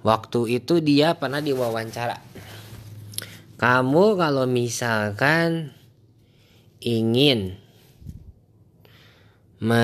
Waktu 0.07 0.61
itu 0.63 0.79
dia 0.79 1.17
pernah 1.19 1.43
diwawancara. 1.43 2.21
Kamu 3.59 4.15
kalau 4.15 4.47
misalkan 4.47 5.75
ingin 6.79 7.59
me 9.59 9.83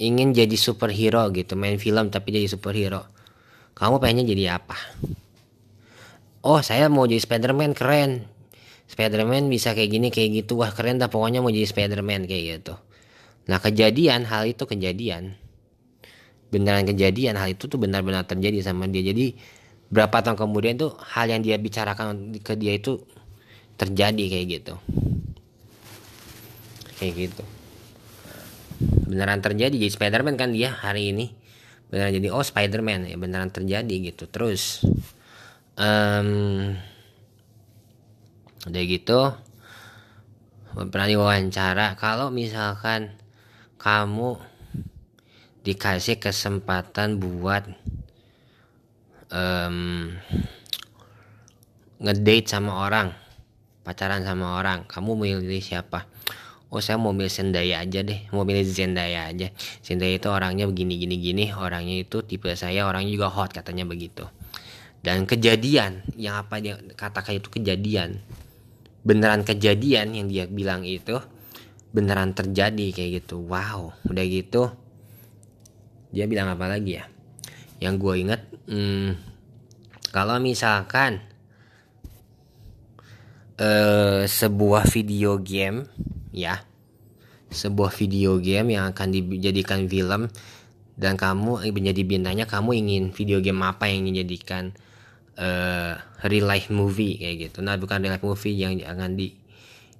ingin 0.00 0.32
jadi 0.32 0.56
superhero 0.56 1.28
gitu 1.36 1.60
main 1.60 1.76
film 1.76 2.08
tapi 2.08 2.32
jadi 2.32 2.48
superhero. 2.48 3.04
Kamu 3.76 4.00
pengennya 4.00 4.24
jadi 4.32 4.56
apa? 4.56 4.76
Oh 6.44 6.60
saya 6.64 6.88
mau 6.88 7.04
jadi 7.04 7.20
Spiderman 7.20 7.76
keren. 7.76 8.24
Spiderman 8.88 9.48
bisa 9.48 9.76
kayak 9.76 9.90
gini 9.92 10.08
kayak 10.08 10.44
gitu. 10.44 10.60
Wah 10.60 10.72
keren 10.72 10.96
dah 11.00 11.12
pokoknya 11.12 11.44
mau 11.44 11.52
jadi 11.52 11.68
Spiderman 11.68 12.24
kayak 12.24 12.44
gitu. 12.60 12.74
Nah 13.48 13.60
kejadian 13.60 14.24
hal 14.28 14.48
itu 14.48 14.64
kejadian. 14.64 15.36
Beneran 16.52 16.84
kejadian 16.88 17.36
hal 17.36 17.52
itu 17.52 17.68
tuh 17.68 17.80
benar-benar 17.80 18.24
terjadi 18.24 18.60
sama 18.64 18.88
dia. 18.88 19.04
Jadi 19.04 19.36
berapa 19.92 20.24
tahun 20.24 20.36
kemudian 20.40 20.80
tuh 20.80 20.96
hal 21.12 21.28
yang 21.28 21.44
dia 21.44 21.60
bicarakan 21.60 22.40
ke 22.40 22.56
dia 22.56 22.76
itu 22.76 23.00
terjadi 23.76 24.24
kayak 24.32 24.46
gitu. 24.48 24.74
Kayak 26.96 27.14
gitu 27.28 27.44
beneran 29.12 29.44
terjadi. 29.44 29.76
Jadi 29.76 29.92
Spiderman 29.92 30.40
kan 30.40 30.56
dia 30.56 30.72
hari 30.72 31.12
ini 31.12 31.36
beneran 31.92 32.16
jadi 32.16 32.28
oh 32.32 32.40
Spiderman 32.40 33.04
ya 33.04 33.20
beneran 33.20 33.52
terjadi 33.52 33.92
gitu. 34.08 34.24
Terus 34.32 34.80
um, 35.76 36.72
udah 38.64 38.82
gitu 38.88 39.20
pernah 40.88 41.04
diwawancara 41.04 42.00
kalau 42.00 42.32
misalkan 42.32 43.12
kamu 43.76 44.40
dikasih 45.62 46.16
kesempatan 46.16 47.20
buat 47.20 47.68
um, 49.28 50.10
ngedate 52.02 52.48
sama 52.50 52.82
orang 52.82 53.14
pacaran 53.82 54.22
sama 54.22 54.58
orang 54.58 54.86
kamu 54.86 55.18
milih 55.18 55.62
siapa 55.62 56.06
oh 56.72 56.80
saya 56.80 56.96
mau 56.96 57.12
milih 57.12 57.28
Zendaya 57.28 57.84
aja 57.84 58.00
deh. 58.00 58.24
Mau 58.32 58.48
milih 58.48 58.64
Zendaya 58.64 59.28
aja. 59.28 59.52
Zendaya 59.84 60.16
itu 60.16 60.32
orangnya 60.32 60.64
begini 60.64 60.96
gini 60.96 61.20
gini. 61.20 61.44
Orangnya 61.52 62.00
itu 62.00 62.24
tipe 62.24 62.48
saya 62.56 62.88
orangnya 62.88 63.12
juga 63.12 63.28
hot 63.28 63.52
katanya 63.52 63.84
begitu. 63.84 64.24
Dan 65.04 65.28
kejadian 65.28 66.00
yang 66.16 66.40
apa 66.40 66.64
dia 66.64 66.80
katakan 66.96 67.36
itu 67.36 67.52
kejadian. 67.52 68.24
Beneran 69.04 69.44
kejadian 69.44 70.16
yang 70.16 70.26
dia 70.32 70.48
bilang 70.48 70.88
itu 70.88 71.20
beneran 71.92 72.32
terjadi 72.32 72.96
kayak 72.96 73.10
gitu. 73.20 73.44
Wow 73.44 73.92
udah 74.08 74.24
gitu. 74.24 74.72
Dia 76.08 76.24
bilang 76.24 76.48
apa 76.48 76.72
lagi 76.72 76.96
ya? 76.96 77.04
Yang 77.84 77.94
gue 78.00 78.14
inget 78.16 78.40
hmm, 78.70 79.10
kalau 80.08 80.40
misalkan 80.40 81.20
uh, 83.60 84.24
sebuah 84.24 84.88
video 84.88 85.36
game 85.42 85.84
ya. 86.32 86.64
Sebuah 87.52 87.92
video 87.92 88.40
game 88.40 88.74
yang 88.74 88.90
akan 88.96 89.12
dijadikan 89.12 89.84
film 89.84 90.32
dan 90.96 91.16
kamu 91.16 91.68
menjadi 91.72 92.02
bintangnya 92.04 92.48
kamu 92.48 92.76
ingin 92.84 93.02
video 93.12 93.40
game 93.40 93.60
apa 93.64 93.88
yang 93.88 94.08
ingin 94.08 94.24
dijadikan 94.24 94.64
uh, 95.36 95.96
real 96.24 96.48
life 96.48 96.68
movie 96.72 97.20
kayak 97.20 97.48
gitu. 97.48 97.60
Nah 97.60 97.76
bukan 97.76 98.00
real 98.00 98.16
life 98.16 98.24
movie 98.24 98.56
yang 98.56 98.80
akan 98.80 99.16
di 99.16 99.36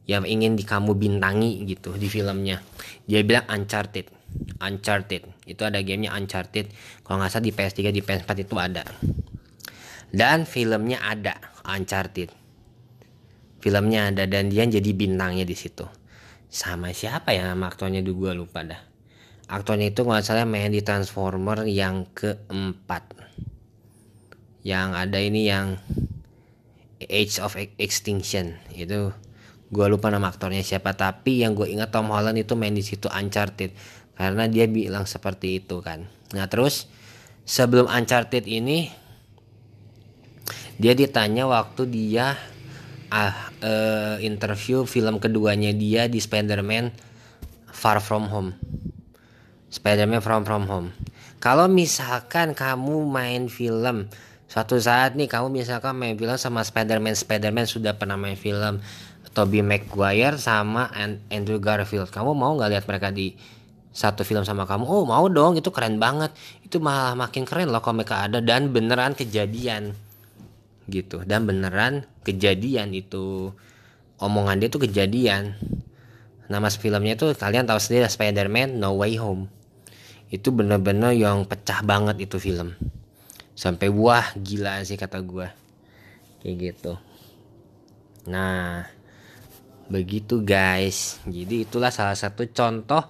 yang 0.02 0.26
ingin 0.26 0.58
di 0.58 0.66
kamu 0.66 0.98
bintangi 0.98 1.62
gitu 1.68 1.94
di 1.94 2.10
filmnya. 2.10 2.58
Dia 3.06 3.22
bilang 3.22 3.46
Uncharted. 3.46 4.10
Uncharted. 4.58 5.22
Itu 5.46 5.62
ada 5.62 5.78
gamenya 5.84 6.16
Uncharted. 6.16 6.72
Kalau 7.06 7.22
nggak 7.22 7.30
salah 7.30 7.44
di 7.46 7.52
PS3 7.54 7.78
di 7.94 8.02
PS4 8.02 8.30
itu 8.42 8.56
ada. 8.58 8.82
Dan 10.10 10.44
filmnya 10.44 11.04
ada 11.04 11.38
Uncharted. 11.68 12.34
Filmnya 13.62 14.10
ada 14.10 14.26
dan 14.26 14.50
dia 14.50 14.66
jadi 14.66 14.90
bintangnya 14.90 15.46
di 15.46 15.54
situ 15.54 16.01
sama 16.52 16.92
siapa 16.92 17.32
ya 17.32 17.48
nama 17.48 17.72
aktornya? 17.72 18.04
Dulu 18.04 18.28
gue 18.28 18.32
lupa 18.44 18.60
dah. 18.60 18.76
Aktornya 19.48 19.88
itu 19.88 20.04
nggak 20.04 20.20
salah 20.20 20.44
main 20.44 20.68
di 20.68 20.84
Transformer 20.84 21.64
yang 21.64 22.04
keempat. 22.12 23.16
Yang 24.60 24.88
ada 24.92 25.18
ini 25.18 25.48
yang 25.48 25.80
Age 27.00 27.40
of 27.40 27.56
Extinction. 27.80 28.60
Itu 28.76 29.16
gue 29.72 29.86
lupa 29.88 30.12
nama 30.12 30.28
aktornya 30.28 30.60
siapa 30.60 30.92
tapi 30.92 31.40
yang 31.40 31.56
gue 31.56 31.64
ingat 31.72 31.88
Tom 31.88 32.12
Holland 32.12 32.36
itu 32.36 32.52
main 32.52 32.76
di 32.76 32.84
situ 32.84 33.08
Uncharted 33.08 33.72
karena 34.12 34.44
dia 34.44 34.68
bilang 34.68 35.08
seperti 35.08 35.64
itu 35.64 35.80
kan. 35.80 36.04
Nah 36.36 36.44
terus 36.52 36.92
sebelum 37.48 37.88
Uncharted 37.88 38.44
ini 38.44 38.92
dia 40.76 40.92
ditanya 40.92 41.48
waktu 41.48 41.88
dia 41.88 42.36
ah 43.12 43.52
uh, 43.60 44.16
interview 44.24 44.88
film 44.88 45.20
keduanya 45.20 45.76
dia 45.76 46.08
di 46.08 46.16
Spider-Man 46.16 46.88
Far 47.68 48.00
From 48.00 48.32
Home. 48.32 48.56
Spider-Man 49.68 50.24
Far 50.24 50.40
From 50.40 50.64
Home. 50.64 50.88
Kalau 51.36 51.68
misalkan 51.68 52.56
kamu 52.56 53.04
main 53.04 53.52
film 53.52 54.08
suatu 54.48 54.80
saat 54.80 55.12
nih 55.12 55.28
kamu 55.28 55.52
misalkan 55.52 55.92
main 55.92 56.16
film 56.16 56.32
sama 56.40 56.64
Spider-Man 56.64 57.12
Spider-Man 57.12 57.68
sudah 57.68 58.00
pernah 58.00 58.16
main 58.16 58.40
film 58.40 58.80
Tobey 59.32 59.60
Maguire 59.60 60.40
sama 60.40 60.88
Andrew 61.28 61.60
Garfield. 61.60 62.08
Kamu 62.08 62.32
mau 62.32 62.56
nggak 62.56 62.70
lihat 62.72 62.84
mereka 62.88 63.12
di 63.12 63.36
satu 63.92 64.24
film 64.24 64.44
sama 64.44 64.64
kamu? 64.64 64.88
Oh 64.88 65.04
mau 65.04 65.28
dong 65.28 65.60
itu 65.60 65.68
keren 65.68 66.00
banget. 66.00 66.32
Itu 66.64 66.80
malah 66.80 67.12
makin 67.12 67.44
keren 67.44 67.68
loh 67.68 67.84
kalau 67.84 68.00
mereka 68.00 68.24
ada 68.24 68.40
dan 68.40 68.72
beneran 68.72 69.12
kejadian 69.12 69.92
gitu. 70.90 71.22
Dan 71.22 71.46
beneran 71.46 72.06
kejadian 72.26 72.94
itu. 72.94 73.54
Omongan 74.22 74.62
dia 74.62 74.70
tuh 74.70 74.86
kejadian. 74.86 75.58
Nama 76.46 76.68
filmnya 76.70 77.18
itu 77.18 77.34
kalian 77.34 77.66
tahu 77.66 77.78
sendiri 77.82 78.06
Spider-Man 78.06 78.78
No 78.78 78.94
Way 78.94 79.18
Home. 79.18 79.50
Itu 80.30 80.54
bener-bener 80.54 81.12
yang 81.18 81.42
pecah 81.44 81.82
banget 81.82 82.22
itu 82.22 82.38
film. 82.38 82.78
Sampai 83.52 83.90
wah 83.90 84.32
gila 84.38 84.80
sih 84.86 84.96
kata 84.96 85.20
gue 85.20 85.46
kayak 86.40 86.56
gitu. 86.58 86.92
Nah 88.30 88.86
begitu 89.90 90.40
guys. 90.40 91.18
Jadi 91.26 91.66
itulah 91.66 91.90
salah 91.90 92.16
satu 92.16 92.46
contoh 92.48 93.02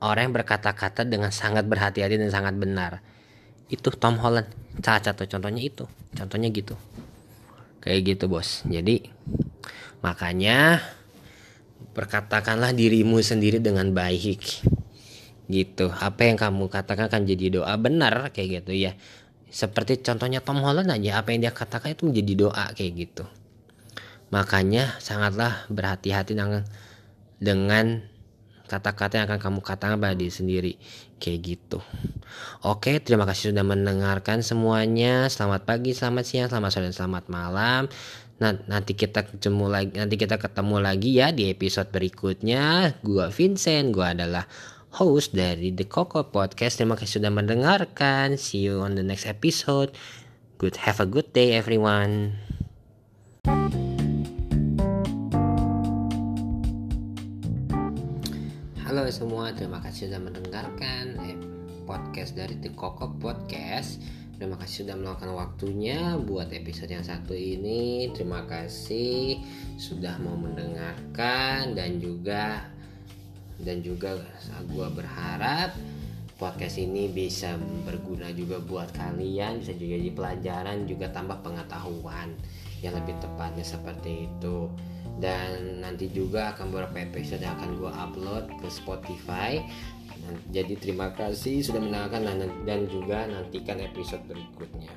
orang 0.00 0.32
yang 0.32 0.34
berkata-kata 0.34 1.04
dengan 1.04 1.28
sangat 1.28 1.68
berhati-hati 1.68 2.16
dan 2.16 2.32
sangat 2.32 2.56
benar. 2.56 3.04
Itu 3.68 3.92
Tom 3.94 4.16
Holland. 4.16 4.48
Salah 4.80 5.12
satu 5.12 5.28
contohnya 5.28 5.60
itu. 5.60 5.84
Contohnya 6.16 6.48
gitu 6.48 6.74
kayak 7.84 8.16
gitu 8.16 8.32
bos. 8.32 8.64
Jadi 8.64 9.12
makanya 10.00 10.80
perkatakanlah 11.92 12.72
dirimu 12.72 13.20
sendiri 13.20 13.60
dengan 13.60 13.92
baik. 13.92 14.42
Gitu. 15.44 15.92
Apa 15.92 16.24
yang 16.24 16.40
kamu 16.40 16.72
katakan 16.72 17.12
akan 17.12 17.28
jadi 17.28 17.60
doa. 17.60 17.76
Benar 17.76 18.32
kayak 18.32 18.64
gitu 18.64 18.72
ya. 18.72 18.96
Seperti 19.52 20.02
contohnya 20.02 20.42
Tom 20.42 20.64
Holland 20.64 20.90
aja 20.90 21.22
apa 21.22 21.30
yang 21.30 21.46
dia 21.46 21.54
katakan 21.54 21.94
itu 21.94 22.08
menjadi 22.10 22.32
doa 22.48 22.64
kayak 22.74 22.92
gitu. 22.96 23.24
Makanya 24.34 24.98
sangatlah 24.98 25.68
berhati-hati 25.70 26.34
dengan 27.38 27.86
kata-kata 28.66 29.20
yang 29.20 29.26
akan 29.28 29.38
kamu 29.38 29.60
katakan 29.60 30.00
pada 30.00 30.16
diri 30.16 30.32
sendiri 30.32 30.72
kayak 31.24 31.56
gitu. 31.56 31.80
Oke 32.60 33.00
terima 33.00 33.24
kasih 33.24 33.56
sudah 33.56 33.64
mendengarkan 33.64 34.44
semuanya. 34.44 35.24
Selamat 35.32 35.64
pagi 35.64 35.96
selamat 35.96 36.24
siang 36.28 36.48
selamat 36.52 36.70
sore 36.76 36.92
selamat 36.92 37.24
malam. 37.32 37.88
Nah, 38.34 38.52
nanti 38.68 38.92
kita 38.92 39.24
ketemu 39.24 39.72
lagi 39.72 39.92
nanti 39.96 40.20
kita 40.20 40.36
ketemu 40.36 40.76
lagi 40.84 41.16
ya 41.16 41.32
di 41.32 41.48
episode 41.48 41.88
berikutnya. 41.88 42.92
Gua 43.00 43.32
Vincent 43.32 43.96
gua 43.96 44.12
adalah 44.12 44.44
host 45.00 45.32
dari 45.32 45.72
The 45.72 45.88
Coco 45.88 46.28
Podcast. 46.28 46.76
Terima 46.76 47.00
kasih 47.00 47.24
sudah 47.24 47.32
mendengarkan. 47.32 48.36
See 48.36 48.68
you 48.68 48.84
on 48.84 49.00
the 49.00 49.06
next 49.06 49.24
episode. 49.24 49.96
Good 50.60 50.84
have 50.84 51.00
a 51.00 51.08
good 51.08 51.32
day 51.32 51.56
everyone 51.56 52.36
Halo 58.84 59.08
semua, 59.08 59.48
terima 59.56 59.80
kasih 59.80 60.12
sudah 60.12 60.20
mendengarkan 60.20 61.16
eh, 61.24 61.40
podcast 61.88 62.36
dari 62.36 62.60
The 62.60 62.76
Koko 62.76 63.16
Podcast. 63.16 63.96
Terima 64.36 64.60
kasih 64.60 64.84
sudah 64.84 65.00
meluangkan 65.00 65.32
waktunya 65.32 66.20
buat 66.20 66.52
episode 66.52 66.92
yang 66.92 67.00
satu 67.00 67.32
ini. 67.32 68.12
Terima 68.12 68.44
kasih 68.44 69.40
sudah 69.80 70.20
mau 70.20 70.36
mendengarkan 70.36 71.72
dan 71.72 71.96
juga 71.96 72.68
dan 73.56 73.80
juga 73.80 74.20
gue 74.68 74.88
berharap 74.92 75.72
podcast 76.36 76.76
ini 76.76 77.08
bisa 77.08 77.56
berguna 77.88 78.36
juga 78.36 78.60
buat 78.60 78.92
kalian, 78.92 79.64
bisa 79.64 79.72
juga 79.80 79.96
jadi 79.96 80.12
pelajaran 80.12 80.84
juga 80.84 81.08
tambah 81.08 81.40
pengetahuan 81.40 82.36
yang 82.84 82.92
lebih 83.00 83.16
tepatnya 83.16 83.64
seperti 83.64 84.28
itu 84.28 84.68
dan 85.22 85.82
nanti 85.82 86.10
juga 86.10 86.54
akan 86.56 86.74
beberapa 86.74 87.06
episode 87.06 87.42
yang 87.42 87.54
akan 87.60 87.70
gue 87.78 87.92
upload 87.92 88.44
ke 88.58 88.68
Spotify. 88.70 89.62
Jadi 90.50 90.80
terima 90.80 91.12
kasih 91.12 91.60
sudah 91.60 91.84
mendengarkan 91.84 92.48
dan 92.64 92.88
juga 92.88 93.28
nantikan 93.28 93.82
episode 93.82 94.24
berikutnya. 94.24 94.90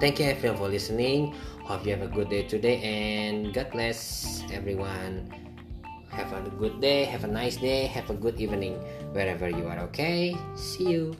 Thank 0.00 0.22
you 0.22 0.32
everyone 0.32 0.56
for 0.56 0.70
listening. 0.70 1.36
Hope 1.68 1.84
you 1.84 1.92
have 1.92 2.06
a 2.06 2.10
good 2.10 2.32
day 2.32 2.48
today 2.48 2.80
and 2.80 3.52
God 3.52 3.68
bless 3.74 4.40
everyone. 4.48 5.28
Have 6.10 6.34
a 6.34 6.42
good 6.58 6.82
day 6.82 7.06
have 7.06 7.22
a 7.22 7.30
nice 7.30 7.54
day 7.56 7.86
have 7.86 8.10
a 8.10 8.18
good 8.18 8.42
evening 8.42 8.74
wherever 9.14 9.46
you 9.46 9.70
are 9.70 9.78
okay? 9.86 10.34
See 10.58 10.90
you 10.90 11.14